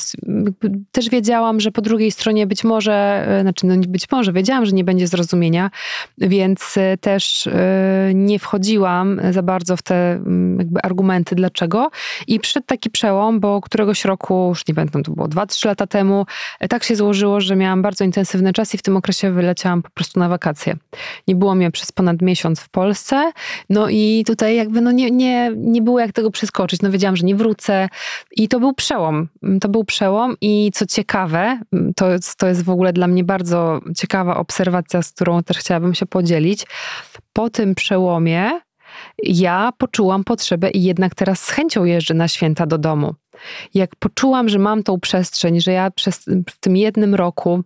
Też 0.92 1.08
wiedziałam, 1.08 1.60
że 1.60 1.70
po 1.72 1.82
drugiej 1.82 2.10
stronie 2.10 2.46
być 2.46 2.64
może, 2.64 3.24
e, 3.28 3.42
znaczy 3.42 3.66
no 3.66 3.74
być 3.88 4.10
może, 4.10 4.32
wiedziałam, 4.32 4.66
że 4.66 4.72
nie 4.72 4.84
będzie 4.84 5.06
zrozumienia, 5.06 5.70
więc 6.18 6.76
e, 6.76 6.96
też 6.96 7.46
e, 7.46 8.10
nie 8.14 8.38
wchodziłam 8.38 9.20
za 9.30 9.42
bardzo 9.42 9.76
w 9.76 9.82
te 9.82 10.12
mm, 10.12 10.58
jakby 10.58 10.82
argumenty 10.82 11.34
dlaczego. 11.34 11.90
I 12.26 12.40
przyszedł 12.40 12.66
taki 12.66 12.90
przełom, 12.90 13.40
bo 13.40 13.60
któregoś 13.60 14.04
roku, 14.04 14.46
już 14.48 14.66
nie 14.68 14.74
pamiętam, 14.74 15.02
to 15.02 15.12
było 15.12 15.28
2-3 15.28 15.66
lata 15.66 15.86
temu, 15.86 16.26
tak 16.68 16.84
się 16.84 16.96
złożyło, 16.96 17.40
że 17.40 17.56
miałam 17.56 17.82
bardzo 17.82 18.04
intensywny 18.04 18.52
czas 18.52 18.74
i 18.74 18.78
w 18.78 18.82
tym 18.82 18.96
okresie 18.96 19.32
wyleciałam 19.32 19.82
po 19.82 19.90
prostu 19.90 20.20
na 20.20 20.28
wakacje 20.28 20.49
wakacje. 20.50 20.76
Nie 21.28 21.34
było 21.34 21.54
mnie 21.54 21.70
przez 21.70 21.92
ponad 21.92 22.22
miesiąc 22.22 22.60
w 22.60 22.68
Polsce, 22.68 23.32
no 23.70 23.88
i 23.88 24.24
tutaj 24.26 24.56
jakby 24.56 24.80
no 24.80 24.92
nie, 24.92 25.10
nie, 25.10 25.52
nie 25.56 25.82
było 25.82 26.00
jak 26.00 26.12
tego 26.12 26.30
przeskoczyć. 26.30 26.82
No 26.82 26.90
wiedziałam, 26.90 27.16
że 27.16 27.26
nie 27.26 27.34
wrócę 27.34 27.88
i 28.36 28.48
to 28.48 28.60
był 28.60 28.74
przełom. 28.74 29.28
To 29.60 29.68
był 29.68 29.84
przełom 29.84 30.36
i 30.40 30.70
co 30.74 30.86
ciekawe, 30.86 31.60
to 31.96 32.10
jest, 32.10 32.36
to 32.36 32.46
jest 32.46 32.64
w 32.64 32.70
ogóle 32.70 32.92
dla 32.92 33.06
mnie 33.06 33.24
bardzo 33.24 33.80
ciekawa 33.96 34.36
obserwacja, 34.36 35.02
z 35.02 35.12
którą 35.12 35.42
też 35.42 35.58
chciałabym 35.58 35.94
się 35.94 36.06
podzielić. 36.06 36.66
Po 37.32 37.50
tym 37.50 37.74
przełomie 37.74 38.50
ja 39.22 39.72
poczułam 39.78 40.24
potrzebę 40.24 40.70
i 40.70 40.82
jednak 40.82 41.14
teraz 41.14 41.44
z 41.44 41.50
chęcią 41.50 41.84
jeżdżę 41.84 42.14
na 42.14 42.28
święta 42.28 42.66
do 42.66 42.78
domu. 42.78 43.14
Jak 43.74 43.96
poczułam, 43.96 44.48
że 44.48 44.58
mam 44.58 44.82
tą 44.82 45.00
przestrzeń, 45.00 45.60
że 45.60 45.72
ja 45.72 45.90
przez, 45.90 46.24
w 46.50 46.60
tym 46.60 46.76
jednym 46.76 47.14
roku 47.14 47.62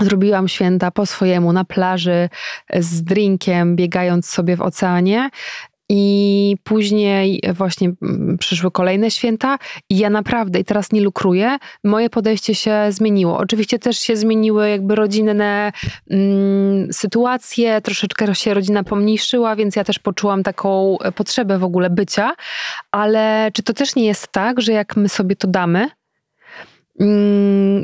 Zrobiłam 0.00 0.48
święta 0.48 0.90
po 0.90 1.06
swojemu 1.06 1.52
na 1.52 1.64
plaży 1.64 2.28
z 2.74 3.02
drinkiem, 3.02 3.76
biegając 3.76 4.26
sobie 4.26 4.56
w 4.56 4.62
oceanie. 4.62 5.30
I 5.88 6.56
później 6.64 7.42
właśnie 7.54 7.92
mm, 8.02 8.38
przyszły 8.38 8.70
kolejne 8.70 9.10
święta, 9.10 9.58
i 9.90 9.98
ja 9.98 10.10
naprawdę, 10.10 10.60
i 10.60 10.64
teraz 10.64 10.92
nie 10.92 11.00
lukruję, 11.00 11.56
moje 11.84 12.10
podejście 12.10 12.54
się 12.54 12.86
zmieniło. 12.90 13.38
Oczywiście 13.38 13.78
też 13.78 13.98
się 13.98 14.16
zmieniły 14.16 14.68
jakby 14.68 14.94
rodzinne 14.94 15.72
mm, 16.10 16.92
sytuacje, 16.92 17.80
troszeczkę 17.80 18.34
się 18.34 18.54
rodzina 18.54 18.84
pomniejszyła, 18.84 19.56
więc 19.56 19.76
ja 19.76 19.84
też 19.84 19.98
poczułam 19.98 20.42
taką 20.42 20.96
potrzebę 21.14 21.58
w 21.58 21.64
ogóle 21.64 21.90
bycia. 21.90 22.34
Ale 22.90 23.50
czy 23.52 23.62
to 23.62 23.72
też 23.72 23.96
nie 23.96 24.04
jest 24.04 24.28
tak, 24.28 24.60
że 24.60 24.72
jak 24.72 24.96
my 24.96 25.08
sobie 25.08 25.36
to 25.36 25.48
damy, 25.48 25.88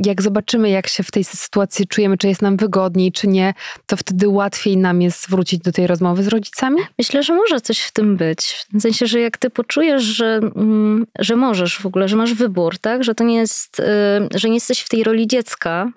jak 0.04 0.22
zobaczymy, 0.22 0.70
jak 0.70 0.86
się 0.86 1.02
w 1.02 1.10
tej 1.10 1.24
sytuacji 1.24 1.86
czujemy, 1.86 2.18
czy 2.18 2.28
jest 2.28 2.42
nam 2.42 2.56
wygodniej, 2.56 3.12
czy 3.12 3.28
nie, 3.28 3.54
to 3.86 3.96
wtedy 3.96 4.28
łatwiej 4.28 4.76
nam 4.76 5.02
jest 5.02 5.30
wrócić 5.30 5.60
do 5.60 5.72
tej 5.72 5.86
rozmowy 5.86 6.22
z 6.22 6.28
rodzicami? 6.28 6.76
Myślę, 6.98 7.22
że 7.22 7.34
może 7.34 7.60
coś 7.60 7.80
w 7.80 7.92
tym 7.92 8.16
być. 8.16 8.66
W 8.72 8.80
sensie, 8.80 9.06
że 9.06 9.20
jak 9.20 9.38
ty 9.38 9.50
poczujesz, 9.50 10.02
że, 10.02 10.40
mm, 10.56 11.06
że 11.18 11.36
możesz 11.36 11.78
w 11.78 11.86
ogóle, 11.86 12.08
że 12.08 12.16
masz 12.16 12.34
wybór, 12.34 12.78
tak? 12.78 13.04
Że 13.04 13.14
to 13.14 13.24
nie 13.24 13.36
jest, 13.36 13.80
y, 13.80 13.84
że 14.34 14.48
nie 14.48 14.54
jesteś 14.54 14.80
w 14.80 14.88
tej 14.88 15.04
roli 15.04 15.26
dziecka, 15.26 15.92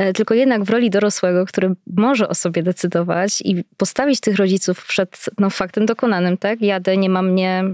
y, 0.00 0.12
tylko 0.12 0.34
jednak 0.34 0.64
w 0.64 0.70
roli 0.70 0.90
dorosłego, 0.90 1.46
który 1.46 1.74
może 1.96 2.28
o 2.28 2.34
sobie 2.34 2.62
decydować 2.62 3.40
i 3.40 3.64
postawić 3.76 4.20
tych 4.20 4.36
rodziców 4.36 4.86
przed 4.86 5.24
no, 5.38 5.50
faktem 5.50 5.86
dokonanym, 5.86 6.36
tak? 6.36 6.60
Jadę, 6.62 6.96
nie 6.96 7.10
ma 7.10 7.22
mnie, 7.22 7.64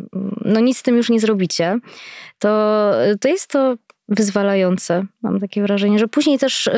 no 0.44 0.60
nic 0.60 0.78
z 0.78 0.82
tym 0.82 0.96
już 0.96 1.10
nie 1.10 1.20
zrobicie. 1.20 1.78
To, 2.38 2.92
to 3.20 3.28
jest 3.28 3.50
to 3.50 3.76
wyzwalające. 4.14 5.04
Mam 5.22 5.40
takie 5.40 5.62
wrażenie, 5.62 5.98
że 5.98 6.08
później 6.08 6.38
też 6.38 6.66
y, 6.66 6.72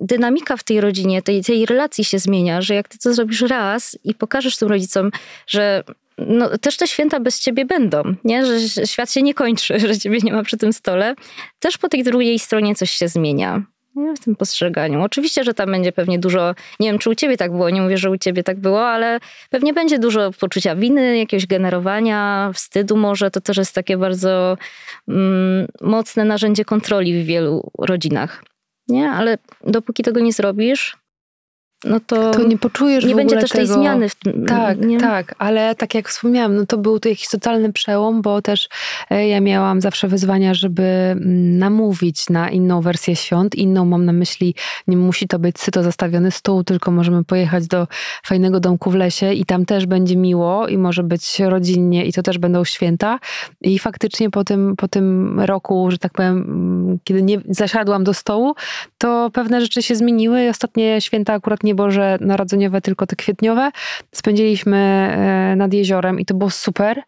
dynamika 0.00 0.56
w 0.56 0.64
tej 0.64 0.80
rodzinie, 0.80 1.22
tej, 1.22 1.44
tej 1.44 1.66
relacji 1.66 2.04
się 2.04 2.18
zmienia, 2.18 2.62
że 2.62 2.74
jak 2.74 2.88
ty 2.88 2.98
to 2.98 3.14
zrobisz 3.14 3.40
raz 3.40 3.98
i 4.04 4.14
pokażesz 4.14 4.56
tym 4.56 4.68
rodzicom, 4.68 5.10
że 5.46 5.84
no, 6.18 6.58
też 6.58 6.76
te 6.76 6.86
święta 6.86 7.20
bez 7.20 7.40
ciebie 7.40 7.64
będą, 7.64 8.02
nie? 8.24 8.46
że 8.46 8.86
świat 8.86 9.12
się 9.12 9.22
nie 9.22 9.34
kończy, 9.34 9.78
że 9.88 9.98
ciebie 9.98 10.18
nie 10.22 10.32
ma 10.32 10.42
przy 10.42 10.56
tym 10.56 10.72
stole, 10.72 11.14
też 11.60 11.78
po 11.78 11.88
tej 11.88 12.04
drugiej 12.04 12.38
stronie 12.38 12.74
coś 12.74 12.90
się 12.90 13.08
zmienia 13.08 13.62
w 13.96 14.24
tym 14.24 14.36
postrzeganiu. 14.36 15.02
Oczywiście, 15.02 15.44
że 15.44 15.54
tam 15.54 15.70
będzie 15.70 15.92
pewnie 15.92 16.18
dużo, 16.18 16.54
nie 16.80 16.90
wiem, 16.90 16.98
czy 16.98 17.10
u 17.10 17.14
ciebie 17.14 17.36
tak 17.36 17.50
było, 17.50 17.70
nie 17.70 17.82
mówię, 17.82 17.98
że 17.98 18.10
u 18.10 18.18
ciebie 18.18 18.42
tak 18.42 18.60
było, 18.60 18.86
ale 18.86 19.18
pewnie 19.50 19.72
będzie 19.72 19.98
dużo 19.98 20.30
poczucia 20.40 20.76
winy, 20.76 21.18
jakiegoś 21.18 21.46
generowania, 21.46 22.50
wstydu 22.54 22.96
może. 22.96 23.30
To 23.30 23.40
też 23.40 23.56
jest 23.56 23.74
takie 23.74 23.96
bardzo 23.96 24.56
mm, 25.08 25.66
mocne 25.80 26.24
narzędzie 26.24 26.64
kontroli 26.64 27.22
w 27.22 27.26
wielu 27.26 27.70
rodzinach. 27.78 28.44
Nie? 28.88 29.10
Ale 29.10 29.38
dopóki 29.64 30.02
tego 30.02 30.20
nie 30.20 30.32
zrobisz, 30.32 31.01
no 31.84 32.00
to, 32.00 32.30
to 32.30 32.42
nie 32.42 32.58
poczujesz 32.58 33.04
nie 33.04 33.14
będzie 33.14 33.36
też 33.36 33.50
tego. 33.50 33.64
tej 33.64 33.74
zmiany. 33.74 34.08
W, 34.08 34.14
tak, 34.48 34.80
nie? 34.80 34.98
tak, 34.98 35.34
ale 35.38 35.74
tak 35.74 35.94
jak 35.94 36.08
wspomniałam, 36.08 36.56
no 36.56 36.66
to 36.66 36.78
był 36.78 37.00
to 37.00 37.08
jakiś 37.08 37.28
totalny 37.28 37.72
przełom, 37.72 38.22
bo 38.22 38.42
też 38.42 38.68
E, 39.10 39.28
ja 39.28 39.40
miałam 39.40 39.80
zawsze 39.80 40.08
wyzwania, 40.08 40.54
żeby 40.54 40.82
mm, 40.82 41.58
namówić 41.58 42.30
na 42.30 42.50
inną 42.50 42.80
wersję 42.80 43.16
świąt. 43.16 43.54
Inną 43.54 43.84
mam 43.84 44.04
na 44.04 44.12
myśli, 44.12 44.54
nie 44.86 44.96
musi 44.96 45.28
to 45.28 45.38
być 45.38 45.60
syto 45.60 45.82
zastawiony 45.82 46.30
stół, 46.30 46.64
tylko 46.64 46.90
możemy 46.90 47.24
pojechać 47.24 47.66
do 47.66 47.86
fajnego 48.24 48.60
domku 48.60 48.90
w 48.90 48.94
lesie 48.94 49.32
i 49.32 49.44
tam 49.44 49.64
też 49.66 49.86
będzie 49.86 50.16
miło 50.16 50.68
i 50.68 50.78
może 50.78 51.02
być 51.02 51.40
rodzinnie 51.40 52.06
i 52.06 52.12
to 52.12 52.22
też 52.22 52.38
będą 52.38 52.64
święta. 52.64 53.18
I 53.60 53.78
faktycznie 53.78 54.30
po 54.30 54.44
tym, 54.44 54.74
po 54.76 54.88
tym 54.88 55.40
roku, 55.40 55.90
że 55.90 55.98
tak 55.98 56.12
powiem, 56.12 56.36
mm, 56.36 56.98
kiedy 57.04 57.22
nie 57.22 57.40
zasiadłam 57.48 58.04
do 58.04 58.14
stołu, 58.14 58.54
to 58.98 59.30
pewne 59.32 59.60
rzeczy 59.60 59.82
się 59.82 59.96
zmieniły. 59.96 60.48
Ostatnie 60.50 61.00
święta 61.00 61.32
akurat 61.32 61.62
nie 61.72 61.76
Boże 61.76 62.18
Narodzeniowe, 62.20 62.80
tylko 62.80 63.06
te 63.06 63.16
kwietniowe. 63.16 63.70
Spędziliśmy 64.14 64.76
e, 64.76 65.56
nad 65.56 65.72
jeziorem 65.72 66.20
i 66.20 66.24
to 66.24 66.34
było 66.34 66.50
super. 66.50 67.02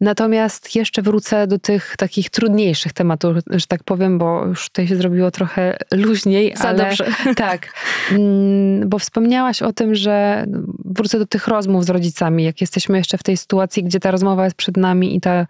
Natomiast 0.00 0.74
jeszcze 0.76 1.02
wrócę 1.02 1.46
do 1.46 1.58
tych 1.58 1.96
takich 1.96 2.30
trudniejszych 2.30 2.92
tematów, 2.92 3.36
że 3.50 3.66
tak 3.66 3.84
powiem, 3.84 4.18
bo 4.18 4.46
już 4.46 4.68
tutaj 4.68 4.88
się 4.88 4.96
zrobiło 4.96 5.30
trochę 5.30 5.76
luźniej. 5.92 6.56
Za 6.56 6.68
ale, 6.68 6.84
dobrze. 6.84 7.04
Tak, 7.36 7.72
mm, 8.10 8.88
bo 8.88 8.98
wspomniałaś 8.98 9.62
o 9.62 9.72
tym, 9.72 9.94
że 9.94 10.44
wrócę 10.84 11.18
do 11.18 11.26
tych 11.26 11.48
rozmów 11.48 11.84
z 11.84 11.90
rodzicami, 11.90 12.44
jak 12.44 12.60
jesteśmy 12.60 12.98
jeszcze 12.98 13.18
w 13.18 13.22
tej 13.22 13.36
sytuacji, 13.36 13.84
gdzie 13.84 14.00
ta 14.00 14.10
rozmowa 14.10 14.44
jest 14.44 14.56
przed 14.56 14.76
nami 14.76 15.16
i 15.16 15.20
ta 15.20 15.46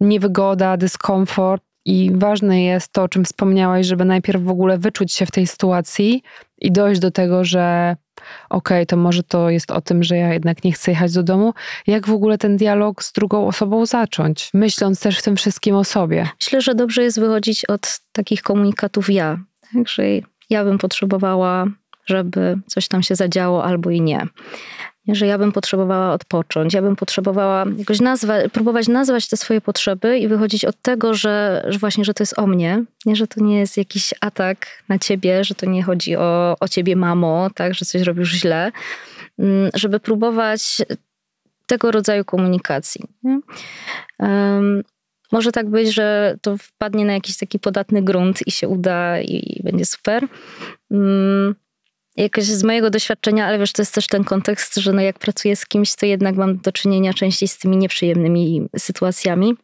niewygoda, 0.00 0.76
dyskomfort, 0.76 1.62
i 1.84 2.10
ważne 2.14 2.62
jest 2.62 2.92
to, 2.92 3.02
o 3.02 3.08
czym 3.08 3.24
wspomniałaś, 3.24 3.86
żeby 3.86 4.04
najpierw 4.04 4.42
w 4.42 4.48
ogóle 4.48 4.78
wyczuć 4.78 5.12
się 5.12 5.26
w 5.26 5.30
tej 5.30 5.46
sytuacji 5.46 6.22
i 6.58 6.72
dojść 6.72 7.00
do 7.00 7.10
tego, 7.10 7.44
że 7.44 7.96
okej, 8.50 8.78
okay, 8.78 8.86
to 8.86 8.96
może 8.96 9.22
to 9.22 9.50
jest 9.50 9.70
o 9.70 9.80
tym, 9.80 10.02
że 10.02 10.16
ja 10.16 10.32
jednak 10.32 10.64
nie 10.64 10.72
chcę 10.72 10.90
jechać 10.90 11.12
do 11.12 11.22
domu. 11.22 11.54
Jak 11.86 12.06
w 12.06 12.12
ogóle 12.12 12.38
ten 12.38 12.56
dialog 12.56 13.02
z 13.02 13.12
drugą 13.12 13.46
osobą 13.46 13.86
zacząć? 13.86 14.50
Myśląc 14.54 15.00
też 15.00 15.18
w 15.18 15.22
tym 15.22 15.36
wszystkim 15.36 15.74
o 15.74 15.84
sobie. 15.84 16.28
Myślę, 16.40 16.60
że 16.60 16.74
dobrze 16.74 17.02
jest 17.02 17.20
wychodzić 17.20 17.64
od 17.64 18.00
takich 18.12 18.42
komunikatów 18.42 19.10
ja. 19.10 19.38
Także 19.74 20.02
ja 20.50 20.64
bym 20.64 20.78
potrzebowała, 20.78 21.66
żeby 22.06 22.58
coś 22.66 22.88
tam 22.88 23.02
się 23.02 23.14
zadziało 23.14 23.64
albo 23.64 23.90
i 23.90 24.00
nie 24.00 24.26
że 25.08 25.26
ja 25.26 25.38
bym 25.38 25.52
potrzebowała 25.52 26.12
odpocząć, 26.12 26.74
ja 26.74 26.82
bym 26.82 26.96
potrzebowała 26.96 27.64
jakoś 27.78 28.00
nazwać, 28.00 28.52
próbować 28.52 28.88
nazwać 28.88 29.28
te 29.28 29.36
swoje 29.36 29.60
potrzeby 29.60 30.18
i 30.18 30.28
wychodzić 30.28 30.64
od 30.64 30.82
tego, 30.82 31.14
że, 31.14 31.64
że 31.68 31.78
właśnie, 31.78 32.04
że 32.04 32.14
to 32.14 32.22
jest 32.22 32.38
o 32.38 32.46
mnie, 32.46 32.84
nie, 33.06 33.16
że 33.16 33.26
to 33.26 33.44
nie 33.44 33.58
jest 33.58 33.76
jakiś 33.76 34.14
atak 34.20 34.66
na 34.88 34.98
ciebie, 34.98 35.44
że 35.44 35.54
to 35.54 35.66
nie 35.66 35.82
chodzi 35.82 36.16
o, 36.16 36.56
o 36.60 36.68
ciebie, 36.68 36.96
mamo, 36.96 37.50
tak, 37.54 37.74
że 37.74 37.84
coś 37.84 38.02
robisz 38.02 38.30
źle, 38.30 38.72
mm, 39.38 39.70
żeby 39.74 40.00
próbować 40.00 40.82
tego 41.66 41.90
rodzaju 41.90 42.24
komunikacji. 42.24 43.04
Um, 44.18 44.82
może 45.32 45.52
tak 45.52 45.70
być, 45.70 45.94
że 45.94 46.36
to 46.42 46.56
wpadnie 46.56 47.04
na 47.04 47.12
jakiś 47.12 47.36
taki 47.36 47.58
podatny 47.58 48.02
grunt 48.02 48.46
i 48.46 48.50
się 48.50 48.68
uda 48.68 49.20
i, 49.20 49.58
i 49.58 49.62
będzie 49.62 49.84
super. 49.84 50.28
Um, 50.90 51.54
jakoś 52.16 52.44
z 52.44 52.64
mojego 52.64 52.90
doświadczenia, 52.90 53.46
ale 53.46 53.58
wiesz, 53.58 53.72
to 53.72 53.82
jest 53.82 53.94
też 53.94 54.06
ten 54.06 54.24
kontekst, 54.24 54.76
że 54.76 54.92
no 54.92 55.00
jak 55.00 55.18
pracuję 55.18 55.56
z 55.56 55.66
kimś, 55.66 55.94
to 55.94 56.06
jednak 56.06 56.36
mam 56.36 56.58
do 56.58 56.72
czynienia 56.72 57.14
częściej 57.14 57.48
z 57.48 57.58
tymi 57.58 57.76
nieprzyjemnymi 57.76 58.68
sytuacjami. 58.78 59.56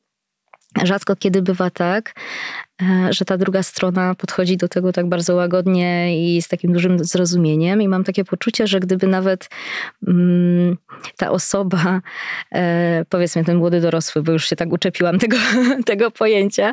Rzadko 0.85 1.17
kiedy 1.17 1.43
bywa 1.43 1.71
tak, 1.71 2.15
e, 2.83 3.09
że 3.11 3.25
ta 3.25 3.37
druga 3.37 3.63
strona 3.63 4.15
podchodzi 4.15 4.57
do 4.57 4.69
tego 4.69 4.93
tak 4.93 5.09
bardzo 5.09 5.35
łagodnie 5.35 6.19
i 6.37 6.43
z 6.43 6.49
takim 6.49 6.73
dużym 6.73 7.05
zrozumieniem. 7.05 7.83
I 7.83 7.89
mam 7.89 8.05
takie 8.05 8.25
poczucie, 8.25 8.67
że 8.67 8.81
gdyby 8.81 9.07
nawet 9.07 9.49
mm, 10.07 10.77
ta 11.17 11.31
osoba, 11.31 12.01
e, 12.55 13.05
powiedzmy 13.09 13.45
ten 13.45 13.57
młody 13.57 13.81
dorosły, 13.81 14.23
bo 14.23 14.33
już 14.33 14.49
się 14.49 14.57
tak 14.57 14.73
uczepiłam 14.73 15.19
tego, 15.19 15.37
tego 15.87 16.11
pojęcia, 16.11 16.73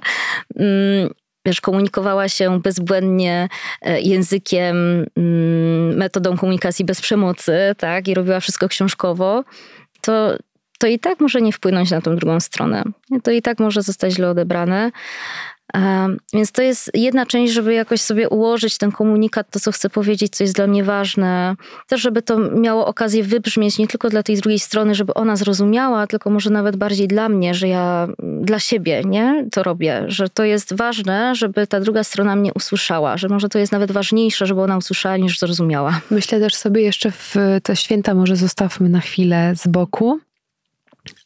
mm, 0.56 1.10
wiesz, 1.46 1.62
komunikowała 1.62 2.30
się 2.30 2.62
bezbłędnie 2.62 3.50
e, 3.82 4.02
językiem, 4.02 5.06
mm, 5.18 5.98
metodą 5.98 6.38
komunikacji 6.38 6.86
bez 6.86 7.02
przemocy, 7.02 7.76
tak, 7.78 8.08
i 8.08 8.14
robiła 8.14 8.40
wszystko 8.40 8.68
książkowo, 8.68 9.44
to, 10.02 10.38
to 10.80 10.88
i 10.88 11.00
tak 11.00 11.20
może 11.20 11.42
nie 11.42 11.52
wpłynąć 11.52 11.92
na 11.92 12.02
tą 12.02 12.16
drugą 12.16 12.40
stronę. 12.40 12.84
To 13.24 13.32
i 13.32 13.42
tak 13.42 13.60
może 13.60 13.82
zostać 13.82 14.14
źle 14.14 14.30
odebrane. 14.30 14.92
Więc 16.34 16.52
to 16.52 16.62
jest 16.62 16.92
jedna 16.94 17.26
część, 17.26 17.54
żeby 17.54 17.74
jakoś 17.74 18.02
sobie 18.02 18.30
ułożyć 18.30 18.78
ten 18.78 18.92
komunikat, 18.92 19.48
to 19.52 19.60
co 19.60 19.72
chcę 19.72 19.90
powiedzieć, 19.90 20.36
co 20.36 20.44
jest 20.44 20.56
dla 20.56 20.68
mnie 20.68 20.84
ważne. 20.84 21.56
Też, 21.88 22.02
żeby 22.02 22.22
to 22.22 22.40
miało 22.40 22.88
okazję 22.88 23.24
wybrzmieć 23.24 23.78
nie 23.78 23.88
tylko 23.88 24.10
dla 24.10 24.24
tej 24.24 24.38
drugiej 24.38 24.60
strony, 24.60 24.96
żeby 24.96 25.14
ona 25.14 25.36
zrozumiała, 25.36 26.08
tylko 26.08 26.30
może 26.30 26.50
nawet 26.50 26.76
bardziej 26.76 27.08
dla 27.08 27.30
mnie, 27.30 27.54
że 27.54 27.68
ja 27.68 28.08
dla 28.42 28.60
siebie 28.60 29.02
nie 29.06 29.48
to 29.52 29.64
robię, 29.64 30.04
że 30.08 30.30
to 30.30 30.44
jest 30.44 30.74
ważne, 30.74 31.36
żeby 31.36 31.68
ta 31.68 31.80
druga 31.80 32.04
strona 32.04 32.36
mnie 32.36 32.54
usłyszała, 32.54 33.18
że 33.18 33.28
może 33.28 33.50
to 33.50 33.60
jest 33.60 33.72
nawet 33.72 33.92
ważniejsze, 33.92 34.46
żeby 34.46 34.62
ona 34.62 34.78
usłyszała 34.78 35.18
niż 35.18 35.40
zrozumiała. 35.40 36.02
Myślę 36.12 36.40
też 36.40 36.56
sobie 36.56 36.82
jeszcze 36.82 37.12
w 37.12 37.36
te 37.64 37.76
święta 37.76 38.14
może 38.14 38.36
zostawmy 38.36 38.90
na 38.90 39.00
chwilę 39.00 39.54
z 39.56 39.68
boku 39.68 40.20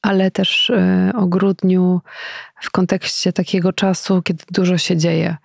ale 0.02 0.32
też 0.32 0.70
e, 0.70 1.12
o 1.16 1.26
grudniu 1.26 2.02
w 2.62 2.72
kontekście 2.72 3.34
takiego 3.34 3.74
czasu, 3.74 4.22
kiedy 4.22 4.44
dużo 4.52 4.78
się 4.78 4.98
dzieje. 4.98 5.38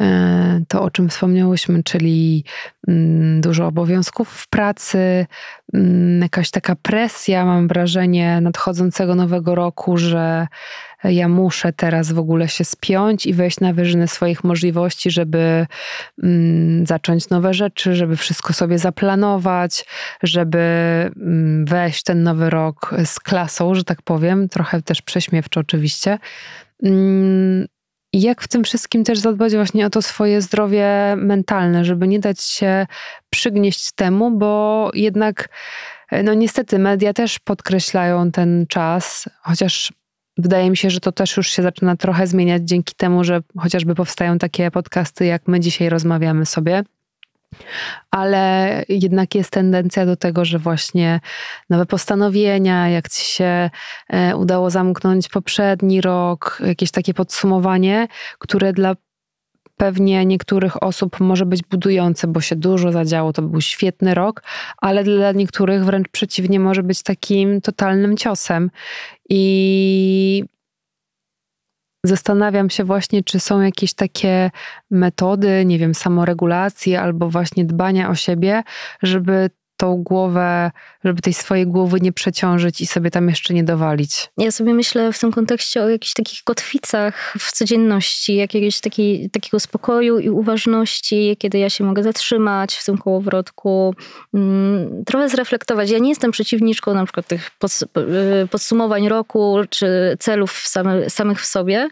E, 0.00 0.60
to, 0.68 0.82
o 0.82 0.90
czym 0.90 1.08
wspomniałyśmy, 1.08 1.82
czyli 1.82 2.44
mm, 2.88 3.40
dużo 3.40 3.66
obowiązków 3.66 4.28
w 4.28 4.48
pracy, 4.48 5.26
mm, 5.74 6.22
jakaś 6.22 6.50
taka 6.50 6.76
presja, 6.76 7.44
mam 7.44 7.68
wrażenie, 7.68 8.40
nadchodzącego 8.40 9.14
nowego 9.14 9.54
roku, 9.54 9.96
że 9.96 10.46
ja 11.04 11.28
muszę 11.28 11.72
teraz 11.72 12.12
w 12.12 12.18
ogóle 12.18 12.48
się 12.48 12.64
spiąć 12.64 13.26
i 13.26 13.34
wejść 13.34 13.60
na 13.60 13.72
wyżyny 13.72 14.08
swoich 14.08 14.44
możliwości, 14.44 15.10
żeby 15.10 15.66
mm, 16.22 16.86
zacząć 16.86 17.28
nowe 17.28 17.54
rzeczy, 17.54 17.94
żeby 17.94 18.16
wszystko 18.16 18.52
sobie 18.52 18.78
zaplanować, 18.78 19.84
żeby 20.22 20.58
mm, 21.16 21.64
wejść 21.64 22.02
ten 22.02 22.22
nowy 22.22 22.50
rok 22.50 22.94
z 23.04 23.20
klasą, 23.20 23.74
że 23.74 23.84
tak 23.84 24.02
powiem, 24.02 24.48
trochę 24.48 24.82
też 24.82 25.02
prześmiewczo 25.02 25.60
oczywiście. 25.60 26.18
Mm, 26.82 27.66
jak 28.12 28.42
w 28.42 28.48
tym 28.48 28.64
wszystkim 28.64 29.04
też 29.04 29.18
zadbać 29.18 29.54
właśnie 29.54 29.86
o 29.86 29.90
to 29.90 30.02
swoje 30.02 30.42
zdrowie 30.42 31.14
mentalne, 31.16 31.84
żeby 31.84 32.08
nie 32.08 32.18
dać 32.18 32.42
się 32.42 32.86
przygnieść 33.30 33.92
temu, 33.92 34.30
bo 34.38 34.90
jednak, 34.94 35.48
no 36.24 36.34
niestety, 36.34 36.78
media 36.78 37.12
też 37.12 37.38
podkreślają 37.38 38.30
ten 38.30 38.66
czas, 38.68 39.28
chociaż 39.42 39.92
wydaje 40.38 40.70
mi 40.70 40.76
się, 40.76 40.90
że 40.90 41.00
to 41.00 41.12
też 41.12 41.36
już 41.36 41.48
się 41.48 41.62
zaczyna 41.62 41.96
trochę 41.96 42.26
zmieniać 42.26 42.62
dzięki 42.62 42.94
temu, 42.94 43.24
że 43.24 43.40
chociażby 43.58 43.94
powstają 43.94 44.38
takie 44.38 44.70
podcasty, 44.70 45.26
jak 45.26 45.48
my 45.48 45.60
dzisiaj 45.60 45.88
rozmawiamy 45.88 46.46
sobie. 46.46 46.84
Ale 48.10 48.84
jednak 48.88 49.34
jest 49.34 49.50
tendencja 49.50 50.06
do 50.06 50.16
tego, 50.16 50.44
że 50.44 50.58
właśnie 50.58 51.20
nowe 51.70 51.86
postanowienia, 51.86 52.88
jak 52.88 53.08
ci 53.08 53.24
się 53.24 53.70
e, 54.08 54.36
udało 54.36 54.70
zamknąć 54.70 55.28
poprzedni 55.28 56.00
rok, 56.00 56.62
jakieś 56.66 56.90
takie 56.90 57.14
podsumowanie, 57.14 58.08
które 58.38 58.72
dla 58.72 58.94
pewnie 59.76 60.26
niektórych 60.26 60.82
osób 60.82 61.20
może 61.20 61.46
być 61.46 61.62
budujące, 61.62 62.26
bo 62.26 62.40
się 62.40 62.56
dużo 62.56 62.92
zadziało, 62.92 63.32
to 63.32 63.42
był 63.42 63.60
świetny 63.60 64.14
rok, 64.14 64.42
ale 64.76 65.04
dla 65.04 65.32
niektórych 65.32 65.84
wręcz 65.84 66.08
przeciwnie 66.08 66.60
może 66.60 66.82
być 66.82 67.02
takim 67.02 67.60
totalnym 67.60 68.16
ciosem. 68.16 68.70
I 69.28 70.44
Zastanawiam 72.06 72.70
się 72.70 72.84
właśnie, 72.84 73.22
czy 73.22 73.40
są 73.40 73.60
jakieś 73.60 73.94
takie 73.94 74.50
metody, 74.90 75.64
nie 75.66 75.78
wiem, 75.78 75.94
samoregulacji 75.94 76.96
albo 76.96 77.30
właśnie 77.30 77.64
dbania 77.64 78.10
o 78.10 78.14
siebie, 78.14 78.62
żeby 79.02 79.50
tą 79.76 80.02
głowę, 80.02 80.70
żeby 81.04 81.22
tej 81.22 81.34
swojej 81.34 81.66
głowy 81.66 82.00
nie 82.00 82.12
przeciążyć 82.12 82.80
i 82.80 82.86
sobie 82.86 83.10
tam 83.10 83.28
jeszcze 83.28 83.54
nie 83.54 83.64
dowalić. 83.64 84.30
Ja 84.38 84.50
sobie 84.50 84.74
myślę 84.74 85.12
w 85.12 85.18
tym 85.18 85.32
kontekście 85.32 85.82
o 85.82 85.88
jakichś 85.88 86.12
takich 86.12 86.44
kotwicach 86.44 87.34
w 87.38 87.52
codzienności, 87.52 88.36
jakiegoś 88.36 88.80
taki, 88.80 89.30
takiego 89.30 89.60
spokoju 89.60 90.18
i 90.18 90.30
uważności, 90.30 91.36
kiedy 91.38 91.58
ja 91.58 91.70
się 91.70 91.84
mogę 91.84 92.02
zatrzymać 92.02 92.74
w 92.74 92.84
tym 92.84 92.98
kołowrotku, 92.98 93.94
mm, 94.34 95.04
trochę 95.04 95.28
zreflektować. 95.28 95.90
Ja 95.90 95.98
nie 95.98 96.08
jestem 96.08 96.30
przeciwniczką 96.30 96.94
na 96.94 97.04
przykład 97.04 97.26
tych 97.26 97.50
y, 98.44 98.48
podsumowań 98.48 99.08
roku 99.08 99.56
czy 99.70 100.16
celów 100.18 100.52
same, 100.52 101.10
samych 101.10 101.40
w 101.40 101.46
sobie, 101.46 101.88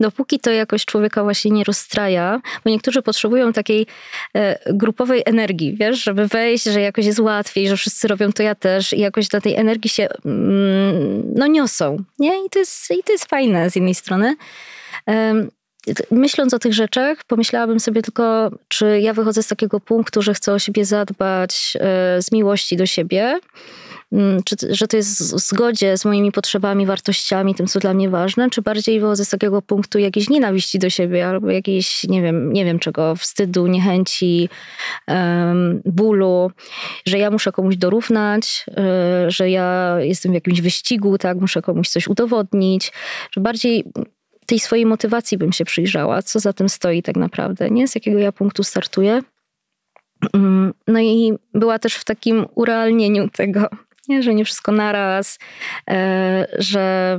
dopóki 0.00 0.40
to 0.40 0.50
jakoś 0.50 0.84
człowieka 0.84 1.22
właśnie 1.22 1.50
nie 1.50 1.64
rozstraja, 1.64 2.40
bo 2.64 2.70
niektórzy 2.70 3.02
potrzebują 3.02 3.52
takiej 3.52 3.86
e, 4.34 4.74
grupowej 4.74 5.22
energii, 5.26 5.76
wiesz, 5.80 6.02
żeby 6.02 6.28
wejść, 6.28 6.64
że 6.64 6.80
jakoś 6.80 7.06
jest 7.06 7.20
łatwiej, 7.24 7.68
że 7.68 7.76
wszyscy 7.76 8.08
robią 8.08 8.32
to 8.32 8.42
ja 8.42 8.54
też 8.54 8.92
i 8.92 9.00
jakoś 9.00 9.28
do 9.28 9.40
tej 9.40 9.54
energii 9.54 9.90
się 9.90 10.08
mm, 10.24 11.34
no 11.34 11.46
niosą, 11.46 11.96
nie? 12.18 12.46
I 12.46 12.50
to 12.50 12.58
jest, 12.58 12.90
i 12.90 13.02
to 13.02 13.12
jest 13.12 13.24
fajne 13.24 13.70
z 13.70 13.74
jednej 13.76 13.94
strony. 13.94 14.36
Myśląc 16.10 16.54
o 16.54 16.58
tych 16.58 16.74
rzeczach, 16.74 17.24
pomyślałabym 17.24 17.80
sobie 17.80 18.02
tylko, 18.02 18.50
czy 18.68 19.00
ja 19.00 19.12
wychodzę 19.12 19.42
z 19.42 19.46
takiego 19.46 19.80
punktu, 19.80 20.22
że 20.22 20.34
chcę 20.34 20.52
o 20.52 20.58
siebie 20.58 20.84
zadbać 20.84 21.76
e, 21.80 22.22
z 22.22 22.32
miłości 22.32 22.76
do 22.76 22.86
siebie, 22.86 23.40
czy, 24.44 24.56
że 24.70 24.88
to 24.88 24.96
jest 24.96 25.34
w 25.34 25.38
zgodzie 25.38 25.98
z 25.98 26.04
moimi 26.04 26.32
potrzebami, 26.32 26.86
wartościami, 26.86 27.54
tym, 27.54 27.66
co 27.66 27.78
dla 27.78 27.94
mnie 27.94 28.10
ważne, 28.10 28.50
czy 28.50 28.62
bardziej 28.62 29.00
wychodzę 29.00 29.24
z 29.24 29.28
takiego 29.28 29.62
punktu 29.62 29.98
jakiejś 29.98 30.30
nienawiści 30.30 30.78
do 30.78 30.90
siebie 30.90 31.28
albo 31.28 31.50
jakiejś, 31.50 32.04
nie 32.04 32.22
wiem, 32.22 32.52
nie 32.52 32.64
wiem 32.64 32.78
czego, 32.78 33.16
wstydu, 33.16 33.66
niechęci, 33.66 34.48
um, 35.08 35.82
bólu, 35.84 36.50
że 37.06 37.18
ja 37.18 37.30
muszę 37.30 37.52
komuś 37.52 37.76
dorównać, 37.76 38.66
y, 39.26 39.30
że 39.30 39.50
ja 39.50 39.96
jestem 40.00 40.32
w 40.32 40.34
jakimś 40.34 40.60
wyścigu, 40.60 41.18
tak, 41.18 41.40
muszę 41.40 41.62
komuś 41.62 41.88
coś 41.88 42.08
udowodnić, 42.08 42.92
że 43.30 43.40
bardziej 43.40 43.84
tej 44.46 44.60
swojej 44.60 44.86
motywacji 44.86 45.38
bym 45.38 45.52
się 45.52 45.64
przyjrzała, 45.64 46.22
co 46.22 46.40
za 46.40 46.52
tym 46.52 46.68
stoi 46.68 47.02
tak 47.02 47.16
naprawdę, 47.16 47.70
nie? 47.70 47.88
Z 47.88 47.94
jakiego 47.94 48.18
ja 48.18 48.32
punktu 48.32 48.62
startuję. 48.64 49.20
Mm, 50.34 50.74
no 50.86 51.00
i 51.00 51.32
była 51.54 51.78
też 51.78 51.94
w 51.94 52.04
takim 52.04 52.46
urealnieniu 52.54 53.28
tego, 53.28 53.68
nie? 54.08 54.22
że 54.22 54.34
nie 54.34 54.44
wszystko 54.44 54.72
naraz, 54.72 55.38
e, 55.90 56.46
że 56.58 57.18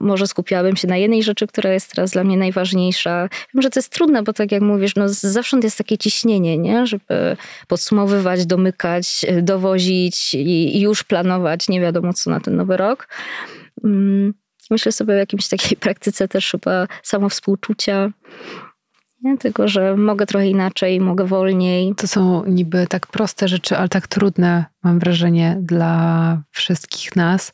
może 0.00 0.26
skupiałabym 0.26 0.76
się 0.76 0.88
na 0.88 0.96
jednej 0.96 1.22
rzeczy, 1.22 1.46
która 1.46 1.72
jest 1.72 1.94
teraz 1.94 2.10
dla 2.10 2.24
mnie 2.24 2.36
najważniejsza. 2.36 3.28
Wiem, 3.54 3.62
że 3.62 3.70
to 3.70 3.78
jest 3.78 3.92
trudne, 3.92 4.22
bo 4.22 4.32
tak 4.32 4.52
jak 4.52 4.62
mówisz, 4.62 4.96
no 4.96 5.08
zawsze 5.08 5.58
jest 5.62 5.78
takie 5.78 5.98
ciśnienie, 5.98 6.58
nie? 6.58 6.86
żeby 6.86 7.36
podsumowywać, 7.68 8.46
domykać, 8.46 9.26
dowozić 9.42 10.34
i, 10.34 10.80
już 10.80 11.04
planować 11.04 11.68
nie 11.68 11.80
wiadomo 11.80 12.12
co 12.12 12.30
na 12.30 12.40
ten 12.40 12.56
nowy 12.56 12.76
rok. 12.76 13.08
Mm, 13.84 14.34
myślę 14.70 14.92
sobie 14.92 15.14
o 15.14 15.16
jakimś 15.16 15.48
takiej 15.48 15.76
praktyce 15.86 16.28
też 16.28 16.50
chyba 16.50 16.86
samowspółczucia, 17.02 18.10
nie? 19.26 19.38
Tylko, 19.38 19.68
że 19.68 19.96
mogę 19.96 20.26
trochę 20.26 20.48
inaczej, 20.48 21.00
mogę 21.00 21.24
wolniej. 21.24 21.94
To 21.94 22.08
są 22.08 22.44
niby 22.44 22.86
tak 22.86 23.06
proste 23.06 23.48
rzeczy, 23.48 23.76
ale 23.76 23.88
tak 23.88 24.08
trudne, 24.08 24.64
mam 24.82 24.98
wrażenie, 24.98 25.58
dla 25.60 26.42
wszystkich 26.50 27.16
nas. 27.16 27.52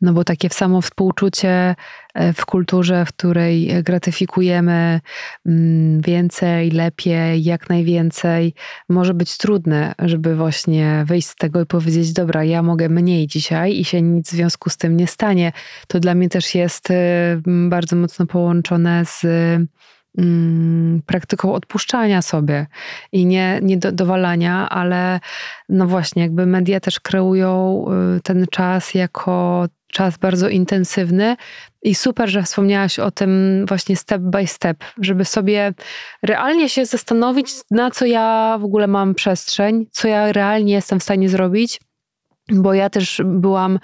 No 0.00 0.12
bo 0.12 0.24
takie 0.24 0.48
samo 0.48 0.80
współczucie 0.80 1.74
e, 2.14 2.32
w 2.32 2.46
kulturze, 2.46 3.04
w 3.04 3.08
której 3.08 3.82
gratyfikujemy 3.82 5.00
mm, 5.46 6.00
więcej, 6.00 6.70
lepiej, 6.70 7.44
jak 7.44 7.68
najwięcej, 7.68 8.54
może 8.88 9.14
być 9.14 9.36
trudne, 9.36 9.94
żeby 9.98 10.36
właśnie 10.36 11.04
wyjść 11.06 11.28
z 11.28 11.36
tego 11.36 11.60
i 11.60 11.66
powiedzieć: 11.66 12.12
Dobra, 12.12 12.44
ja 12.44 12.62
mogę 12.62 12.88
mniej 12.88 13.26
dzisiaj 13.26 13.78
i 13.78 13.84
się 13.84 14.02
nic 14.02 14.28
w 14.28 14.32
związku 14.32 14.70
z 14.70 14.76
tym 14.76 14.96
nie 14.96 15.06
stanie. 15.06 15.52
To 15.86 16.00
dla 16.00 16.14
mnie 16.14 16.28
też 16.28 16.54
jest 16.54 16.90
e, 16.90 16.94
bardzo 17.46 17.96
mocno 17.96 18.26
połączone 18.26 19.04
z 19.04 19.26
praktyką 21.06 21.54
odpuszczania 21.54 22.22
sobie 22.22 22.66
i 23.12 23.26
nie, 23.26 23.58
nie 23.62 23.76
do, 23.76 23.92
dowalania, 23.92 24.68
ale 24.68 25.20
no 25.68 25.86
właśnie, 25.86 26.22
jakby 26.22 26.46
media 26.46 26.80
też 26.80 27.00
kreują 27.00 27.84
y, 28.16 28.20
ten 28.20 28.46
czas 28.50 28.94
jako 28.94 29.66
czas 29.92 30.18
bardzo 30.18 30.48
intensywny 30.48 31.36
i 31.82 31.94
super, 31.94 32.28
że 32.28 32.42
wspomniałaś 32.42 32.98
o 32.98 33.10
tym 33.10 33.64
właśnie 33.68 33.96
step 33.96 34.22
by 34.22 34.46
step, 34.46 34.84
żeby 35.00 35.24
sobie 35.24 35.74
realnie 36.22 36.68
się 36.68 36.86
zastanowić, 36.86 37.50
na 37.70 37.90
co 37.90 38.06
ja 38.06 38.58
w 38.60 38.64
ogóle 38.64 38.86
mam 38.86 39.14
przestrzeń, 39.14 39.86
co 39.90 40.08
ja 40.08 40.32
realnie 40.32 40.72
jestem 40.72 41.00
w 41.00 41.02
stanie 41.02 41.28
zrobić 41.28 41.80
bo 42.50 42.74
ja 42.74 42.90
też 42.90 43.22
byłam 43.24 43.78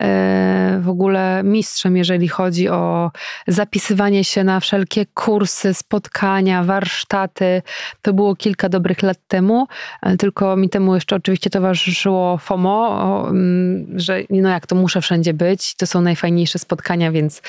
e, 0.00 0.78
w 0.82 0.88
ogóle 0.88 1.42
mistrzem, 1.44 1.96
jeżeli 1.96 2.28
chodzi 2.28 2.68
o 2.68 3.10
zapisywanie 3.46 4.24
się 4.24 4.44
na 4.44 4.60
wszelkie 4.60 5.06
kursy, 5.06 5.74
spotkania, 5.74 6.64
warsztaty. 6.64 7.62
To 8.02 8.12
było 8.12 8.36
kilka 8.36 8.68
dobrych 8.68 9.02
lat 9.02 9.18
temu, 9.28 9.66
e, 10.02 10.16
tylko 10.16 10.56
mi 10.56 10.68
temu 10.68 10.94
jeszcze 10.94 11.16
oczywiście 11.16 11.50
towarzyszyło 11.50 12.38
FOMO, 12.38 13.24
mm, 13.28 13.86
że 13.98 14.20
no 14.30 14.48
jak 14.48 14.66
to 14.66 14.74
muszę 14.74 15.00
wszędzie 15.00 15.34
być, 15.34 15.74
to 15.76 15.86
są 15.86 16.00
najfajniejsze 16.00 16.58
spotkania, 16.58 17.12
więc 17.12 17.42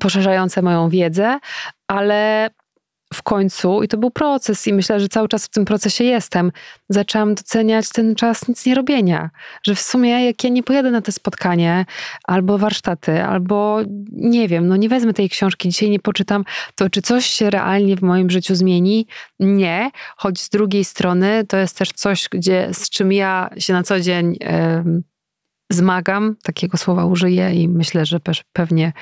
poszerzające 0.00 0.62
moją 0.62 0.88
wiedzę, 0.88 1.38
ale 1.88 2.50
w 3.14 3.22
końcu, 3.22 3.82
i 3.82 3.88
to 3.88 3.98
był 3.98 4.10
proces, 4.10 4.66
i 4.66 4.72
myślę, 4.72 5.00
że 5.00 5.08
cały 5.08 5.28
czas 5.28 5.46
w 5.46 5.48
tym 5.48 5.64
procesie 5.64 6.04
jestem, 6.04 6.52
zaczęłam 6.88 7.34
doceniać 7.34 7.88
ten 7.88 8.14
czas 8.14 8.48
nic 8.48 8.66
nie 8.66 8.74
robienia. 8.74 9.30
Że 9.62 9.74
w 9.74 9.80
sumie, 9.80 10.26
jak 10.26 10.44
ja 10.44 10.50
nie 10.50 10.62
pojadę 10.62 10.90
na 10.90 11.00
te 11.00 11.12
spotkanie, 11.12 11.86
albo 12.24 12.58
warsztaty, 12.58 13.22
albo 13.22 13.78
nie 14.12 14.48
wiem, 14.48 14.68
no 14.68 14.76
nie 14.76 14.88
wezmę 14.88 15.12
tej 15.12 15.28
książki, 15.28 15.68
dzisiaj 15.68 15.90
nie 15.90 16.00
poczytam, 16.00 16.44
to 16.74 16.90
czy 16.90 17.02
coś 17.02 17.26
się 17.26 17.50
realnie 17.50 17.96
w 17.96 18.02
moim 18.02 18.30
życiu 18.30 18.54
zmieni? 18.54 19.06
Nie, 19.40 19.90
choć 20.16 20.40
z 20.40 20.48
drugiej 20.48 20.84
strony 20.84 21.44
to 21.48 21.56
jest 21.56 21.78
też 21.78 21.92
coś, 21.92 22.28
gdzie, 22.30 22.68
z 22.72 22.90
czym 22.90 23.12
ja 23.12 23.50
się 23.58 23.72
na 23.72 23.82
co 23.82 24.00
dzień. 24.00 24.36
Yy, 24.40 25.09
zmagam, 25.70 26.36
takiego 26.42 26.78
słowa 26.78 27.04
użyję 27.04 27.54
i 27.54 27.68
myślę, 27.68 28.06
że 28.06 28.20
pewnie 28.52 28.92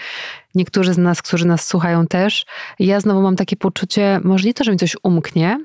niektórzy 0.54 0.94
z 0.94 0.98
nas, 0.98 1.22
którzy 1.22 1.46
nas 1.46 1.66
słuchają 1.66 2.06
też. 2.06 2.46
Ja 2.78 3.00
znowu 3.00 3.22
mam 3.22 3.36
takie 3.36 3.56
poczucie, 3.56 4.20
może 4.24 4.48
nie 4.48 4.54
to, 4.54 4.64
że 4.64 4.72
mi 4.72 4.78
coś 4.78 4.96
umknie, 5.02 5.58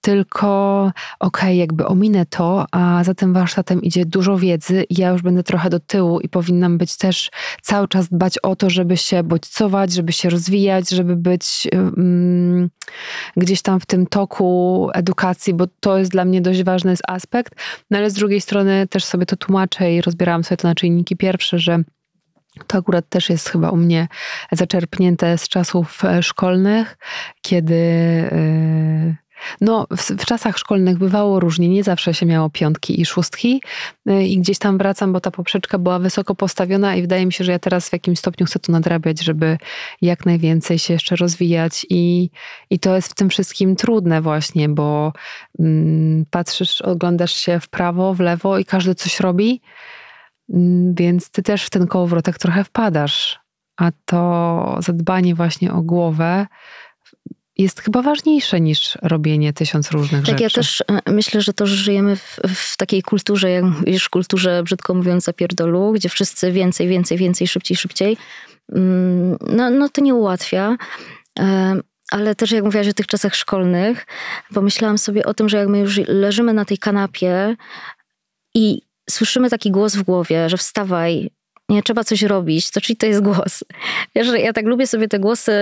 tylko 0.00 0.82
okej, 1.20 1.42
okay, 1.42 1.56
jakby 1.56 1.86
ominę 1.86 2.26
to, 2.26 2.66
a 2.72 3.04
za 3.04 3.14
tym 3.14 3.32
warsztatem 3.32 3.82
idzie 3.82 4.06
dużo 4.06 4.38
wiedzy 4.38 4.84
i 4.90 5.00
ja 5.00 5.10
już 5.10 5.22
będę 5.22 5.42
trochę 5.42 5.70
do 5.70 5.80
tyłu 5.80 6.20
i 6.20 6.28
powinnam 6.28 6.78
być 6.78 6.96
też 6.96 7.30
cały 7.62 7.88
czas 7.88 8.08
dbać 8.08 8.38
o 8.38 8.56
to, 8.56 8.70
żeby 8.70 8.96
się 8.96 9.22
bodźcować, 9.22 9.92
żeby 9.92 10.12
się 10.12 10.30
rozwijać, 10.30 10.90
żeby 10.90 11.16
być 11.16 11.68
um, 11.72 12.70
gdzieś 13.36 13.62
tam 13.62 13.80
w 13.80 13.86
tym 13.86 14.06
toku 14.06 14.88
edukacji, 14.94 15.54
bo 15.54 15.66
to 15.80 15.98
jest 15.98 16.10
dla 16.10 16.24
mnie 16.24 16.40
dość 16.40 16.62
ważny 16.62 16.94
aspekt, 17.08 17.54
no 17.90 17.98
ale 17.98 18.10
z 18.10 18.14
drugiej 18.14 18.40
strony 18.40 18.86
też 18.90 19.04
sobie 19.04 19.26
to 19.26 19.36
tłumaczę 19.36 19.92
i 19.92 20.00
rozbierałam 20.00 20.44
sobie 20.44 20.56
to 20.56 20.68
na 20.68 20.74
czynniki 20.74 21.16
pierwsze, 21.16 21.58
że 21.58 21.78
to 22.66 22.78
akurat 22.78 23.08
też 23.08 23.30
jest 23.30 23.48
chyba 23.48 23.70
u 23.70 23.76
mnie 23.76 24.08
zaczerpnięte 24.52 25.38
z 25.38 25.48
czasów 25.48 26.04
e, 26.04 26.22
szkolnych, 26.22 26.98
kiedy 27.42 27.74
yy, 27.74 29.23
no, 29.60 29.86
w, 29.90 30.10
w, 30.10 30.24
czasach 30.24 30.58
szkolnych 30.58 30.98
bywało 30.98 31.40
różnie, 31.40 31.68
nie 31.68 31.84
zawsze 31.84 32.14
się 32.14 32.26
miało 32.26 32.50
piątki 32.50 33.00
i 33.00 33.06
szóstki. 33.06 33.62
Y, 34.10 34.24
i 34.24 34.38
gdzieś 34.38 34.58
tam 34.58 34.78
wracam, 34.78 35.12
bo 35.12 35.20
ta 35.20 35.30
poprzeczka 35.30 35.78
była 35.78 35.98
wysoko 35.98 36.34
postawiona 36.34 36.96
i 36.96 37.00
wydaje 37.00 37.26
mi 37.26 37.32
się, 37.32 37.44
że 37.44 37.52
ja 37.52 37.58
teraz 37.58 37.88
w 37.88 37.92
jakimś 37.92 38.18
stopniu 38.18 38.46
chcę 38.46 38.58
to 38.58 38.72
nadrabiać, 38.72 39.20
żeby 39.24 39.58
jak 40.02 40.26
najwięcej 40.26 40.78
się 40.78 40.92
jeszcze 40.92 41.16
rozwijać. 41.16 41.86
I, 41.90 42.30
i 42.70 42.78
to 42.78 42.96
jest 42.96 43.08
w 43.08 43.14
tym 43.14 43.30
wszystkim 43.30 43.76
trudne 43.76 44.22
właśnie, 44.22 44.68
bo 44.68 45.12
mm, 45.58 46.24
patrzysz, 46.30 46.80
oglądasz 46.80 47.34
się 47.34 47.60
w 47.60 47.68
prawo, 47.68 48.14
w 48.14 48.20
lewo 48.20 48.58
i 48.58 48.64
każdy 48.64 48.94
coś 48.94 49.20
robi, 49.20 49.60
mm, 50.50 50.94
więc 50.94 51.30
ty 51.30 51.42
też 51.42 51.64
w 51.64 51.70
ten 51.70 51.86
kołowrotek 51.86 52.38
trochę 52.38 52.64
wpadasz, 52.64 53.40
a 53.76 53.90
to 54.04 54.78
zadbanie 54.82 55.34
właśnie 55.34 55.72
o 55.72 55.82
głowę 55.82 56.46
jest 57.58 57.80
chyba 57.80 58.02
ważniejsze 58.02 58.60
niż 58.60 58.98
robienie 59.02 59.52
tysiąc 59.52 59.90
różnych 59.90 60.20
tak, 60.20 60.26
rzeczy. 60.26 60.32
Tak, 60.32 60.40
ja 60.40 60.50
też 60.50 60.84
e, 61.06 61.12
myślę, 61.12 61.40
że 61.40 61.52
to, 61.52 61.66
że 61.66 61.76
żyjemy 61.76 62.16
w, 62.16 62.38
w 62.54 62.76
takiej 62.76 63.02
kulturze, 63.02 63.50
jak 63.50 63.64
mówisz, 63.64 64.08
kulturze 64.08 64.62
brzydko 64.62 64.94
mówiąc 64.94 65.24
zapierdolu, 65.24 65.92
gdzie 65.92 66.08
wszyscy 66.08 66.52
więcej, 66.52 66.88
więcej, 66.88 67.18
więcej, 67.18 67.48
szybciej, 67.48 67.76
szybciej, 67.76 68.16
mm, 68.72 69.36
no, 69.48 69.70
no 69.70 69.88
to 69.88 70.00
nie 70.00 70.14
ułatwia. 70.14 70.76
E, 71.38 71.80
ale 72.10 72.34
też 72.34 72.50
jak 72.50 72.64
mówiłaś 72.64 72.88
o 72.88 72.92
tych 72.92 73.06
czasach 73.06 73.34
szkolnych, 73.34 74.06
pomyślałam 74.54 74.98
sobie 74.98 75.26
o 75.26 75.34
tym, 75.34 75.48
że 75.48 75.56
jak 75.56 75.68
my 75.68 75.78
już 75.78 76.00
leżymy 76.08 76.52
na 76.52 76.64
tej 76.64 76.78
kanapie 76.78 77.56
i 78.54 78.82
słyszymy 79.10 79.50
taki 79.50 79.70
głos 79.70 79.96
w 79.96 80.02
głowie, 80.02 80.48
że 80.48 80.56
wstawaj, 80.56 81.30
nie 81.68 81.82
trzeba 81.82 82.04
coś 82.04 82.22
robić, 82.22 82.70
to 82.70 82.80
czyli 82.80 82.96
to 82.96 83.06
jest 83.06 83.22
głos. 83.22 83.64
Wiesz, 84.16 84.28
ja 84.38 84.52
tak 84.52 84.66
lubię 84.66 84.86
sobie 84.86 85.08
te 85.08 85.18
głosy 85.18 85.52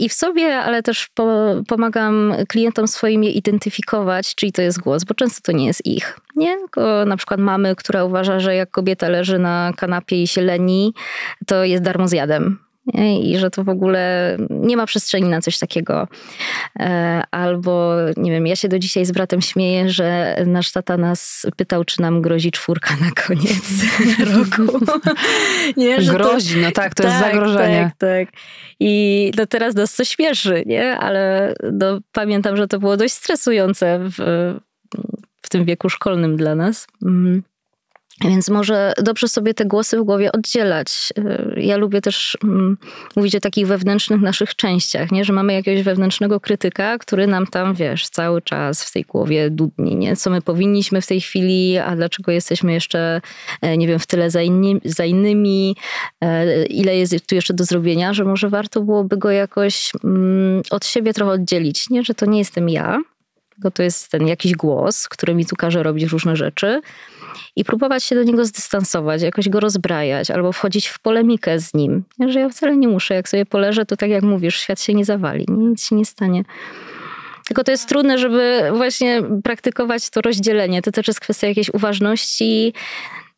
i 0.00 0.08
w 0.08 0.12
sobie, 0.12 0.56
ale 0.56 0.82
też 0.82 1.08
po, 1.14 1.54
pomagam 1.68 2.34
klientom 2.48 2.88
swoim 2.88 3.24
je 3.24 3.30
identyfikować, 3.30 4.34
czyli 4.34 4.52
to 4.52 4.62
jest 4.62 4.80
głos, 4.80 5.04
bo 5.04 5.14
często 5.14 5.40
to 5.42 5.52
nie 5.52 5.66
jest 5.66 5.86
ich. 5.86 6.18
Nie? 6.36 6.58
Tylko 6.58 7.04
na 7.06 7.16
przykład 7.16 7.40
mamy, 7.40 7.76
która 7.76 8.04
uważa, 8.04 8.40
że 8.40 8.54
jak 8.54 8.70
kobieta 8.70 9.08
leży 9.08 9.38
na 9.38 9.72
kanapie 9.76 10.22
i 10.22 10.26
się 10.26 10.40
leni, 10.40 10.94
to 11.46 11.64
jest 11.64 11.82
darmozjadem 11.82 12.67
i 12.94 13.38
że 13.38 13.50
to 13.50 13.64
w 13.64 13.68
ogóle 13.68 14.36
nie 14.50 14.76
ma 14.76 14.86
przestrzeni 14.86 15.28
na 15.28 15.40
coś 15.40 15.58
takiego. 15.58 16.08
E, 16.78 17.22
albo, 17.30 17.94
nie 18.16 18.30
wiem, 18.30 18.46
ja 18.46 18.56
się 18.56 18.68
do 18.68 18.78
dzisiaj 18.78 19.04
z 19.04 19.12
bratem 19.12 19.42
śmieję, 19.42 19.90
że 19.90 20.36
nasz 20.46 20.72
tata 20.72 20.96
nas 20.96 21.46
pytał, 21.56 21.84
czy 21.84 22.00
nam 22.00 22.22
grozi 22.22 22.50
czwórka 22.50 22.96
na 22.96 23.10
koniec 23.10 23.84
roku. 24.34 24.78
nie, 25.76 26.02
że 26.02 26.12
grozi, 26.12 26.54
to, 26.54 26.60
no 26.60 26.72
tak, 26.72 26.94
to 26.94 27.02
tak, 27.02 27.12
jest 27.12 27.24
zagrożenie. 27.24 27.90
Tak, 27.98 28.28
tak. 28.28 28.40
I 28.80 29.32
no 29.36 29.46
teraz 29.46 29.74
nas 29.74 29.96
to 29.96 30.04
śmieszy, 30.04 30.62
nie? 30.66 30.96
Ale 30.96 31.54
no, 31.72 32.00
pamiętam, 32.12 32.56
że 32.56 32.68
to 32.68 32.78
było 32.78 32.96
dość 32.96 33.14
stresujące 33.14 33.98
w, 33.98 34.54
w 35.42 35.48
tym 35.48 35.64
wieku 35.64 35.88
szkolnym 35.88 36.36
dla 36.36 36.54
nas. 36.54 36.86
Mhm. 37.02 37.42
Więc 38.24 38.50
może 38.50 38.92
dobrze 39.02 39.28
sobie 39.28 39.54
te 39.54 39.64
głosy 39.64 39.98
w 39.98 40.02
głowie 40.02 40.32
oddzielać. 40.32 41.12
Y, 41.18 41.60
ja 41.60 41.76
lubię 41.76 42.00
też 42.00 42.38
mm, 42.44 42.78
mówić 43.16 43.34
o 43.34 43.40
takich 43.40 43.66
wewnętrznych 43.66 44.20
naszych 44.20 44.56
częściach, 44.56 45.12
nie? 45.12 45.24
że 45.24 45.32
mamy 45.32 45.52
jakiegoś 45.52 45.82
wewnętrznego 45.82 46.40
krytyka, 46.40 46.98
który 46.98 47.26
nam 47.26 47.46
tam, 47.46 47.74
wiesz, 47.74 48.08
cały 48.08 48.42
czas 48.42 48.84
w 48.84 48.92
tej 48.92 49.02
głowie 49.02 49.50
dudni, 49.50 49.96
nie? 49.96 50.16
co 50.16 50.30
my 50.30 50.42
powinniśmy 50.42 51.00
w 51.00 51.06
tej 51.06 51.20
chwili, 51.20 51.78
a 51.78 51.96
dlaczego 51.96 52.32
jesteśmy 52.32 52.72
jeszcze, 52.72 53.20
e, 53.62 53.76
nie 53.76 53.86
wiem, 53.86 53.98
w 53.98 54.06
tyle 54.06 54.30
za, 54.30 54.42
inni, 54.42 54.80
za 54.84 55.04
innymi, 55.04 55.76
e, 56.20 56.64
ile 56.66 56.96
jest 56.96 57.26
tu 57.26 57.34
jeszcze 57.34 57.54
do 57.54 57.64
zrobienia, 57.64 58.14
że 58.14 58.24
może 58.24 58.48
warto 58.48 58.80
byłoby 58.80 59.16
go 59.16 59.30
jakoś 59.30 59.92
mm, 60.04 60.62
od 60.70 60.86
siebie 60.86 61.12
trochę 61.12 61.32
oddzielić, 61.32 61.90
nie? 61.90 62.02
że 62.04 62.14
to 62.14 62.26
nie 62.26 62.38
jestem 62.38 62.68
ja, 62.68 62.98
tylko 63.58 63.70
to 63.70 63.82
jest 63.82 64.10
ten 64.10 64.26
jakiś 64.26 64.52
głos, 64.52 65.08
który 65.08 65.34
mi 65.34 65.46
tu 65.46 65.56
każe 65.56 65.82
robić 65.82 66.04
różne 66.04 66.36
rzeczy 66.36 66.80
i 67.56 67.64
próbować 67.64 68.04
się 68.04 68.14
do 68.14 68.22
niego 68.22 68.44
zdystansować, 68.44 69.22
jakoś 69.22 69.48
go 69.48 69.60
rozbrajać 69.60 70.30
albo 70.30 70.52
wchodzić 70.52 70.86
w 70.86 70.98
polemikę 70.98 71.58
z 71.60 71.74
nim. 71.74 72.04
Że 72.28 72.40
ja 72.40 72.48
wcale 72.48 72.76
nie 72.76 72.88
muszę, 72.88 73.14
jak 73.14 73.28
sobie 73.28 73.46
poleżę, 73.46 73.86
to 73.86 73.96
tak 73.96 74.10
jak 74.10 74.22
mówisz, 74.22 74.60
świat 74.60 74.80
się 74.80 74.94
nie 74.94 75.04
zawali, 75.04 75.46
nic 75.48 75.84
się 75.84 75.96
nie 75.96 76.04
stanie. 76.04 76.44
Tylko 77.46 77.64
to 77.64 77.70
jest 77.70 77.88
trudne, 77.88 78.18
żeby 78.18 78.70
właśnie 78.72 79.22
praktykować 79.44 80.10
to 80.10 80.20
rozdzielenie. 80.20 80.82
To 80.82 80.92
też 80.92 81.08
jest 81.08 81.20
kwestia 81.20 81.46
jakiejś 81.46 81.70
uważności, 81.74 82.72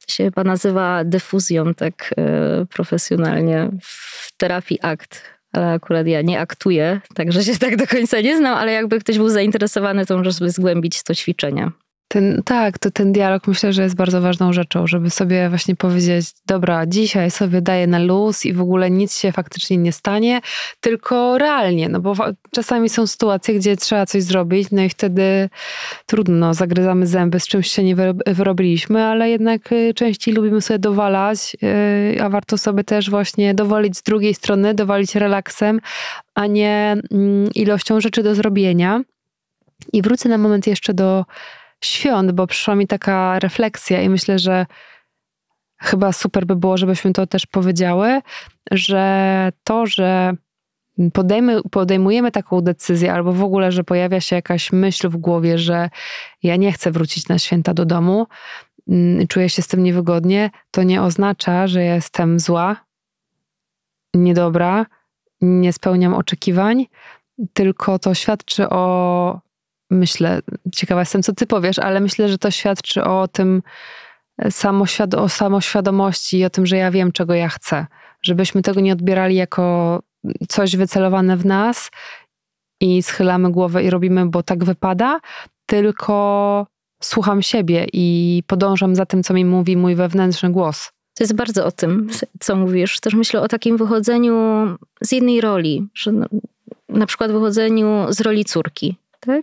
to 0.07 0.15
się 0.15 0.25
chyba 0.25 0.45
nazywa 0.45 1.05
dyfuzją 1.05 1.75
tak 1.75 2.15
e, 2.17 2.67
profesjonalnie 2.67 3.71
w 3.83 4.33
terapii 4.37 4.79
akt 4.83 5.41
ale 5.53 5.73
akurat 5.73 6.07
ja 6.07 6.23
nie 6.23 6.41
aktuję, 6.41 7.01
także 7.15 7.45
się 7.45 7.59
tak 7.59 7.77
do 7.77 7.87
końca 7.87 8.21
nie 8.21 8.37
znam, 8.37 8.59
ale 8.59 8.73
jakby 8.73 9.01
ktoś 9.01 9.19
był 9.19 9.29
zainteresowany, 9.29 10.07
to 10.07 10.17
może 10.17 10.33
sobie 10.33 10.51
zgłębić 10.51 11.03
to 11.03 11.15
ćwiczenie. 11.15 11.71
Ten, 12.13 12.43
tak, 12.45 12.79
to 12.79 12.91
ten 12.91 13.13
dialog 13.13 13.47
myślę, 13.47 13.73
że 13.73 13.83
jest 13.83 13.97
bardzo 13.97 14.21
ważną 14.21 14.53
rzeczą, 14.53 14.87
żeby 14.87 15.11
sobie 15.11 15.49
właśnie 15.49 15.77
powiedzieć, 15.77 16.27
dobra, 16.47 16.87
dzisiaj 16.87 17.31
sobie 17.31 17.63
daję 17.63 17.87
na 17.87 17.99
luz 17.99 18.47
i 18.47 18.53
w 18.53 18.61
ogóle 18.61 18.91
nic 18.91 19.19
się 19.19 19.33
faktycznie 19.33 19.77
nie 19.77 19.93
stanie, 19.93 20.41
tylko 20.81 21.39
realnie, 21.39 21.89
no 21.89 22.01
bo 22.01 22.15
czasami 22.51 22.89
są 22.89 23.07
sytuacje, 23.07 23.55
gdzie 23.55 23.77
trzeba 23.77 24.07
coś 24.07 24.23
zrobić, 24.23 24.69
no 24.73 24.83
i 24.83 24.89
wtedy 24.89 25.49
trudno, 26.07 26.55
zagryzamy 26.55 27.07
zęby, 27.07 27.41
z 27.41 27.47
czymś 27.47 27.71
się 27.71 27.85
nie 27.85 27.97
wyrobiliśmy, 28.27 29.05
ale 29.05 29.31
jednak 29.31 29.73
y, 29.73 29.95
częściej 29.95 30.35
lubimy 30.35 30.61
sobie 30.61 30.79
dowalać, 30.79 31.57
y, 32.17 32.23
a 32.23 32.29
warto 32.29 32.59
sobie 32.59 32.85
też 32.85 33.11
właśnie 33.11 33.55
dowolić 33.55 33.97
z 33.97 34.03
drugiej 34.03 34.35
strony, 34.35 34.75
dowalić 34.75 35.15
relaksem, 35.15 35.81
a 36.35 36.47
nie 36.47 36.97
mm, 37.11 37.51
ilością 37.55 38.01
rzeczy 38.01 38.23
do 38.23 38.35
zrobienia. 38.35 39.03
I 39.93 40.03
wrócę 40.03 40.29
na 40.29 40.39
moment 40.39 40.67
jeszcze 40.67 40.95
do 40.95 41.25
świąt, 41.85 42.33
bo 42.33 42.47
przyszła 42.47 42.75
mi 42.75 42.87
taka 42.87 43.39
refleksja 43.39 44.03
i 44.03 44.09
myślę, 44.09 44.39
że 44.39 44.67
chyba 45.81 46.13
super 46.13 46.47
by 46.47 46.57
było, 46.57 46.77
żebyśmy 46.77 47.13
to 47.13 47.27
też 47.27 47.47
powiedziały, 47.47 48.21
że 48.71 49.53
to, 49.65 49.87
że 49.87 50.33
podejmy, 51.13 51.63
podejmujemy 51.71 52.31
taką 52.31 52.61
decyzję, 52.61 53.13
albo 53.13 53.33
w 53.33 53.43
ogóle, 53.43 53.73
że 53.73 53.85
pojawia 53.85 54.21
się 54.21 54.37
jakaś 54.37 54.73
myśl 54.73 55.09
w 55.09 55.17
głowie, 55.17 55.59
że 55.59 55.91
ja 56.43 56.57
nie 56.57 56.73
chcę 56.73 56.91
wrócić 56.91 57.29
na 57.29 57.39
święta 57.39 57.75
do 57.75 57.85
domu, 57.85 58.27
mm, 58.89 59.27
czuję 59.27 59.49
się 59.49 59.63
z 59.63 59.69
tym 59.69 59.83
niewygodnie, 59.83 60.51
to 60.71 60.83
nie 60.83 61.03
oznacza, 61.03 61.67
że 61.67 61.83
jestem 61.83 62.41
zła, 62.41 62.77
niedobra, 64.15 64.87
nie 65.41 65.73
spełniam 65.73 66.15
oczekiwań, 66.15 66.87
tylko 67.53 67.99
to 67.99 68.15
świadczy 68.15 68.69
o 68.69 69.41
myślę, 69.91 70.41
ciekawa 70.75 71.01
jestem, 71.01 71.23
co 71.23 71.33
ty 71.33 71.47
powiesz, 71.47 71.79
ale 71.79 72.01
myślę, 72.01 72.29
że 72.29 72.39
to 72.39 72.51
świadczy 72.51 73.05
o 73.05 73.29
tym, 73.29 73.63
samoświad 74.51 75.15
o 75.15 75.29
samoświadomości 75.29 76.39
i 76.39 76.45
o 76.45 76.51
tym, 76.51 76.67
że 76.67 76.77
ja 76.77 76.91
wiem, 76.91 77.13
czego 77.13 77.35
ja 77.35 77.49
chcę. 77.49 77.87
Żebyśmy 78.23 78.63
tego 78.63 78.81
nie 78.81 78.93
odbierali 78.93 79.37
jako 79.37 80.01
coś 80.49 80.77
wycelowane 80.77 81.37
w 81.37 81.47
nas 81.47 81.91
i 82.81 83.03
schylamy 83.03 83.53
głowę 83.53 83.85
i 83.85 83.91
robimy, 83.91 84.27
bo 84.27 84.43
tak 84.43 84.65
wypada, 84.65 85.21
tylko 85.67 86.67
słucham 87.03 87.43
siebie 87.43 87.87
i 87.93 88.43
podążam 88.47 88.95
za 88.97 89.07
tym, 89.07 89.23
co 89.23 89.35
mi 89.35 89.45
mówi 89.45 89.77
mój 89.77 89.95
wewnętrzny 89.95 90.51
głos. 90.51 90.91
To 91.15 91.25
jest 91.25 91.35
bardzo 91.35 91.67
o 91.67 91.73
tym, 91.73 92.09
co 92.41 92.57
mówisz. 92.57 93.01
Też 93.01 93.15
myślę 93.15 93.41
o 93.41 93.49
takim 93.49 93.77
wychodzeniu 93.77 94.35
z 95.01 95.13
jednej 95.13 95.41
roli, 95.41 95.89
że 95.95 96.13
na 96.89 97.07
przykład 97.07 97.33
wychodzeniu 97.33 98.07
z 98.09 98.21
roli 98.21 98.45
córki 98.45 98.97
tak? 99.21 99.43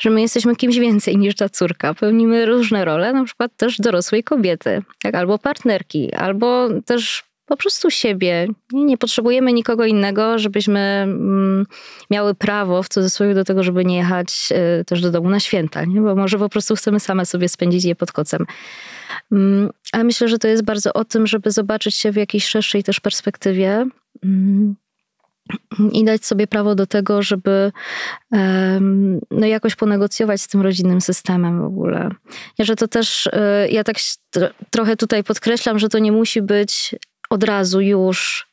Że 0.00 0.10
my 0.10 0.20
jesteśmy 0.20 0.56
kimś 0.56 0.78
więcej 0.78 1.16
niż 1.16 1.34
ta 1.34 1.48
córka. 1.48 1.94
Pełnimy 1.94 2.46
różne 2.46 2.84
role, 2.84 3.12
na 3.12 3.24
przykład 3.24 3.56
też 3.56 3.80
dorosłej 3.80 4.24
kobiety, 4.24 4.82
tak? 5.02 5.14
albo 5.14 5.38
partnerki, 5.38 6.14
albo 6.14 6.68
też 6.84 7.24
po 7.46 7.56
prostu 7.56 7.90
siebie. 7.90 8.48
Nie, 8.72 8.84
nie 8.84 8.98
potrzebujemy 8.98 9.52
nikogo 9.52 9.84
innego, 9.84 10.38
żebyśmy 10.38 10.80
mm, 10.80 11.66
miały 12.10 12.34
prawo 12.34 12.82
w 12.82 12.88
cudzysłowie 12.88 13.34
do 13.34 13.44
tego, 13.44 13.62
żeby 13.62 13.84
nie 13.84 13.96
jechać 13.96 14.48
y, 14.80 14.84
też 14.84 15.00
do 15.00 15.10
domu 15.10 15.30
na 15.30 15.40
święta, 15.40 15.84
nie? 15.84 16.00
bo 16.00 16.14
może 16.14 16.38
po 16.38 16.48
prostu 16.48 16.76
chcemy 16.76 17.00
same 17.00 17.26
sobie 17.26 17.48
spędzić 17.48 17.84
je 17.84 17.94
pod 17.94 18.12
kocem. 18.12 18.46
Mm, 19.32 19.70
ale 19.92 20.04
myślę, 20.04 20.28
że 20.28 20.38
to 20.38 20.48
jest 20.48 20.64
bardzo 20.64 20.92
o 20.92 21.04
tym, 21.04 21.26
żeby 21.26 21.50
zobaczyć 21.50 21.94
się 21.94 22.12
w 22.12 22.16
jakiejś 22.16 22.46
szerszej 22.46 22.84
też 22.84 23.00
perspektywie. 23.00 23.86
Mm, 24.24 24.76
i 25.92 26.04
dać 26.04 26.24
sobie 26.24 26.46
prawo 26.46 26.74
do 26.74 26.86
tego, 26.86 27.22
żeby 27.22 27.72
no 29.30 29.46
jakoś 29.46 29.74
ponegocjować 29.74 30.40
z 30.40 30.48
tym 30.48 30.60
rodzinnym 30.60 31.00
systemem 31.00 31.62
w 31.62 31.64
ogóle. 31.64 32.10
Ja, 32.58 32.64
że 32.64 32.76
to 32.76 32.88
też, 32.88 33.28
e, 33.32 33.68
ja 33.70 33.84
tak 33.84 33.96
trochę 34.70 34.96
tutaj 34.96 35.24
podkreślam, 35.24 35.78
że 35.78 35.88
to 35.88 35.98
nie 35.98 36.12
musi 36.12 36.42
być 36.42 36.94
od 37.30 37.44
razu 37.44 37.80
już 37.80 38.46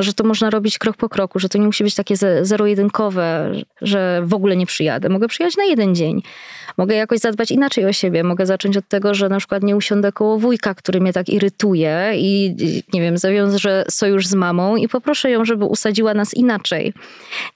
że 0.00 0.12
to 0.14 0.24
można 0.24 0.50
robić 0.50 0.78
krok 0.78 0.96
po 0.96 1.08
kroku, 1.08 1.38
że 1.38 1.48
to 1.48 1.58
nie 1.58 1.66
musi 1.66 1.84
być 1.84 1.94
takie 1.94 2.16
zero-jedynkowe, 2.42 3.52
że 3.82 4.22
w 4.24 4.34
ogóle 4.34 4.56
nie 4.56 4.66
przyjadę. 4.66 5.08
Mogę 5.08 5.28
przyjechać 5.28 5.56
na 5.56 5.64
jeden 5.64 5.94
dzień. 5.94 6.22
Mogę 6.76 6.94
jakoś 6.94 7.18
zadbać 7.18 7.50
inaczej 7.50 7.84
o 7.84 7.92
siebie. 7.92 8.24
Mogę 8.24 8.46
zacząć 8.46 8.76
od 8.76 8.88
tego, 8.88 9.14
że 9.14 9.28
na 9.28 9.38
przykład 9.38 9.62
nie 9.62 9.76
usiądę 9.76 10.12
koło 10.12 10.38
wujka, 10.38 10.74
który 10.74 11.00
mnie 11.00 11.12
tak 11.12 11.28
irytuje 11.28 12.12
i 12.16 12.56
nie 12.92 13.00
wiem, 13.00 13.18
zawiążę 13.18 13.84
sojusz 13.90 14.26
z 14.26 14.34
mamą 14.34 14.76
i 14.76 14.88
poproszę 14.88 15.30
ją, 15.30 15.44
żeby 15.44 15.64
usadziła 15.64 16.14
nas 16.14 16.34
inaczej. 16.34 16.92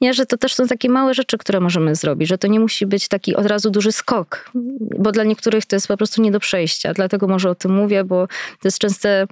Nie, 0.01 0.15
że 0.15 0.27
to 0.27 0.37
też 0.37 0.55
są 0.55 0.67
takie 0.67 0.89
małe 0.89 1.15
rzeczy, 1.15 1.39
które 1.39 1.61
możemy 1.61 1.95
zrobić, 1.95 2.29
że 2.29 2.39
to 2.39 2.49
nie 2.49 2.61
musi 2.61 2.87
być 2.87 3.09
taki 3.09 3.37
od 3.37 3.47
razu 3.47 3.71
duży 3.71 3.93
skok, 3.93 4.51
bo 4.99 5.13
dla 5.13 5.25
niektórych 5.25 5.67
to 5.67 5.77
jest 5.77 5.89
po 5.89 5.97
prostu 5.97 6.23
nie 6.23 6.31
do 6.31 6.41
przejścia. 6.41 6.95
Dlatego 6.95 7.29
może 7.29 7.51
o 7.51 7.55
tym 7.55 7.75
mówię, 7.75 8.05
bo 8.05 8.27
to 8.27 8.69
jest 8.69 8.79
częste 8.79 9.27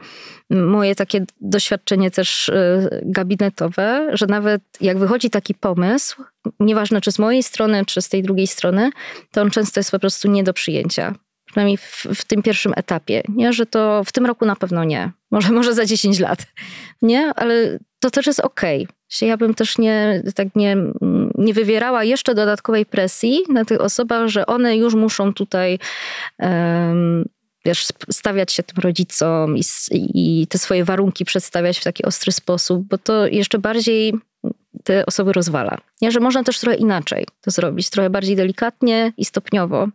moje 0.50 0.94
takie 0.94 1.24
doświadczenie 1.40 2.10
też 2.10 2.39
y, 2.48 3.02
gabinetowe, 3.02 4.10
że 4.12 4.26
nawet 4.26 4.62
jak 4.80 4.98
wychodzi 4.98 5.30
taki 5.30 5.54
pomysł, 5.54 6.22
nieważne 6.60 7.00
czy 7.00 7.12
z 7.12 7.18
mojej 7.18 7.42
strony, 7.42 7.84
czy 7.86 8.02
z 8.02 8.08
tej 8.08 8.22
drugiej 8.22 8.46
strony, 8.46 8.90
to 9.32 9.42
on 9.42 9.50
często 9.50 9.80
jest 9.80 9.90
po 9.90 9.98
prostu 9.98 10.30
nie 10.30 10.44
do 10.44 10.52
przyjęcia. 10.52 11.14
Przynajmniej 11.50 11.76
w, 11.76 12.06
w 12.14 12.24
tym 12.24 12.42
pierwszym 12.42 12.72
etapie. 12.76 13.22
Nie, 13.28 13.52
że 13.52 13.66
to 13.66 14.02
w 14.04 14.12
tym 14.12 14.26
roku 14.26 14.46
na 14.46 14.56
pewno 14.56 14.84
nie. 14.84 15.12
Może, 15.30 15.52
może 15.58 15.74
za 15.74 15.86
10 15.86 16.18
lat. 16.18 16.46
Nie, 17.02 17.32
ale 17.36 17.78
to 18.00 18.10
też 18.10 18.26
jest 18.26 18.40
okej. 18.40 18.84
Okay. 18.84 19.28
Ja 19.28 19.36
bym 19.36 19.54
też 19.54 19.78
nie, 19.78 20.22
tak 20.34 20.48
nie, 20.56 20.76
nie 21.34 21.54
wywierała 21.54 22.04
jeszcze 22.04 22.34
dodatkowej 22.34 22.86
presji 22.86 23.40
na 23.48 23.64
tych 23.64 23.80
osobach, 23.80 24.28
że 24.28 24.46
one 24.46 24.76
już 24.76 24.94
muszą 24.94 25.34
tutaj 25.34 25.78
um, 26.38 27.24
wiesz, 27.64 27.86
stawiać 28.10 28.52
się 28.52 28.62
tym 28.62 28.82
rodzicom 28.82 29.56
i, 29.56 29.62
i 30.14 30.46
te 30.46 30.58
swoje 30.58 30.84
warunki 30.84 31.24
przedstawiać 31.24 31.78
w 31.78 31.84
taki 31.84 32.04
ostry 32.04 32.32
sposób, 32.32 32.88
bo 32.88 32.98
to 32.98 33.26
jeszcze 33.26 33.58
bardziej 33.58 34.12
te 34.84 35.06
osoby 35.06 35.32
rozwala. 35.32 35.78
Nie, 36.02 36.10
że 36.12 36.20
można 36.20 36.44
też 36.44 36.58
trochę 36.58 36.76
inaczej 36.76 37.26
to 37.40 37.50
zrobić, 37.50 37.90
trochę 37.90 38.10
bardziej 38.10 38.36
delikatnie 38.36 39.12
i 39.16 39.24
stopniowo. 39.24 39.88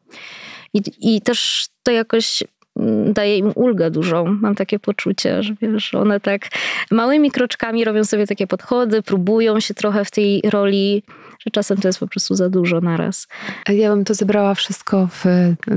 I, 0.73 0.81
i 1.01 1.21
też 1.21 1.67
to 1.83 1.91
jakoś 1.91 2.43
mm, 2.79 3.13
daje 3.13 3.37
im 3.37 3.51
ulgę 3.55 3.91
dużą. 3.91 4.25
Mam 4.25 4.55
takie 4.55 4.79
poczucie, 4.79 5.43
że 5.43 5.55
wiesz, 5.61 5.93
one 5.93 6.19
tak 6.19 6.47
małymi 6.91 7.31
kroczkami 7.31 7.85
robią 7.85 8.03
sobie 8.03 8.27
takie 8.27 8.47
podchody, 8.47 9.01
próbują 9.01 9.59
się 9.59 9.73
trochę 9.73 10.05
w 10.05 10.11
tej 10.11 10.41
roli 10.41 11.03
że 11.45 11.51
czasem 11.51 11.77
to 11.77 11.87
jest 11.87 11.99
po 11.99 12.07
prostu 12.07 12.35
za 12.35 12.49
dużo 12.49 12.81
naraz. 12.81 13.27
Ja 13.69 13.89
bym 13.89 14.05
to 14.05 14.13
zebrała 14.13 14.55
wszystko 14.55 15.07
w 15.07 15.25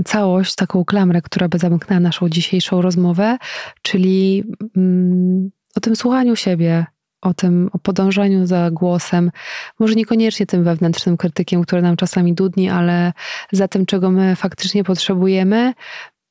całość, 0.04 0.54
taką 0.54 0.84
klamrę, 0.84 1.22
która 1.22 1.48
by 1.48 1.58
zamknęła 1.58 2.00
naszą 2.00 2.28
dzisiejszą 2.28 2.82
rozmowę, 2.82 3.38
czyli 3.82 4.44
mm, 4.76 5.50
o 5.76 5.80
tym 5.80 5.96
słuchaniu 5.96 6.36
siebie, 6.36 6.86
o 7.20 7.34
tym, 7.34 7.70
o 7.72 7.78
podążaniu 7.78 8.46
za 8.46 8.70
głosem, 8.70 9.30
może 9.78 9.94
niekoniecznie 9.94 10.46
tym 10.46 10.64
wewnętrznym 10.64 11.16
krytykiem, 11.16 11.62
który 11.62 11.82
nam 11.82 11.96
czasami 11.96 12.34
dudni, 12.34 12.70
ale 12.70 13.12
za 13.52 13.68
tym, 13.68 13.86
czego 13.86 14.10
my 14.10 14.36
faktycznie 14.36 14.84
potrzebujemy. 14.84 15.74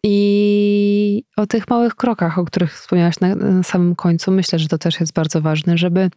I 0.03 1.23
o 1.37 1.47
tych 1.47 1.69
małych 1.69 1.95
krokach, 1.95 2.39
o 2.39 2.45
których 2.45 2.73
wspomniałaś 2.73 3.19
na, 3.19 3.35
na 3.35 3.63
samym 3.63 3.95
końcu, 3.95 4.31
myślę, 4.31 4.59
że 4.59 4.67
to 4.67 4.77
też 4.77 4.99
jest 4.99 5.13
bardzo 5.13 5.41
ważne, 5.41 5.77
żeby 5.77 6.09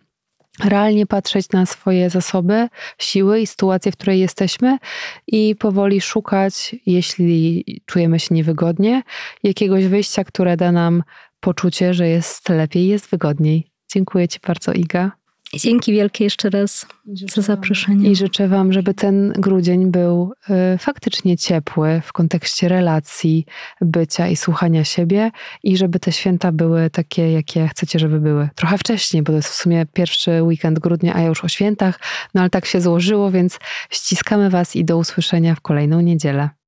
realnie 0.64 1.06
patrzeć 1.06 1.50
na 1.50 1.66
swoje 1.66 2.10
zasoby, 2.10 2.68
siły 2.98 3.40
i 3.40 3.46
sytuację, 3.46 3.92
w 3.92 3.96
której 3.96 4.20
jesteśmy 4.20 4.78
i 5.26 5.56
powoli 5.58 6.00
szukać, 6.00 6.76
jeśli 6.86 7.64
czujemy 7.86 8.20
się 8.20 8.34
niewygodnie, 8.34 9.02
jakiegoś 9.42 9.86
wyjścia, 9.86 10.24
które 10.24 10.56
da 10.56 10.72
nam 10.72 11.02
poczucie, 11.40 11.94
że 11.94 12.08
jest 12.08 12.48
lepiej, 12.48 12.86
jest 12.86 13.10
wygodniej. 13.10 13.70
Dziękuję 13.92 14.28
Ci 14.28 14.38
bardzo, 14.46 14.72
Iga. 14.72 15.19
Dzięki 15.54 15.92
wielkie 15.92 16.24
jeszcze 16.24 16.50
raz 16.50 16.86
za 17.34 17.42
zaproszenie. 17.42 18.10
I 18.10 18.16
życzę 18.16 18.48
Wam, 18.48 18.72
żeby 18.72 18.94
ten 18.94 19.32
grudzień 19.32 19.90
był 19.90 20.32
y, 20.74 20.78
faktycznie 20.78 21.36
ciepły 21.36 22.02
w 22.04 22.12
kontekście 22.12 22.68
relacji, 22.68 23.46
bycia 23.80 24.28
i 24.28 24.36
słuchania 24.36 24.84
siebie 24.84 25.30
i 25.62 25.76
żeby 25.76 26.00
te 26.00 26.12
święta 26.12 26.52
były 26.52 26.90
takie, 26.90 27.32
jakie 27.32 27.68
chcecie, 27.68 27.98
żeby 27.98 28.20
były. 28.20 28.48
Trochę 28.54 28.78
wcześniej, 28.78 29.22
bo 29.22 29.32
to 29.32 29.36
jest 29.36 29.48
w 29.48 29.54
sumie 29.54 29.86
pierwszy 29.92 30.42
weekend 30.42 30.78
grudnia, 30.78 31.14
a 31.14 31.20
ja 31.20 31.28
już 31.28 31.44
o 31.44 31.48
świętach, 31.48 32.00
no 32.34 32.40
ale 32.40 32.50
tak 32.50 32.66
się 32.66 32.80
złożyło, 32.80 33.30
więc 33.30 33.58
ściskamy 33.90 34.50
Was 34.50 34.76
i 34.76 34.84
do 34.84 34.98
usłyszenia 34.98 35.54
w 35.54 35.60
kolejną 35.60 36.00
niedzielę. 36.00 36.59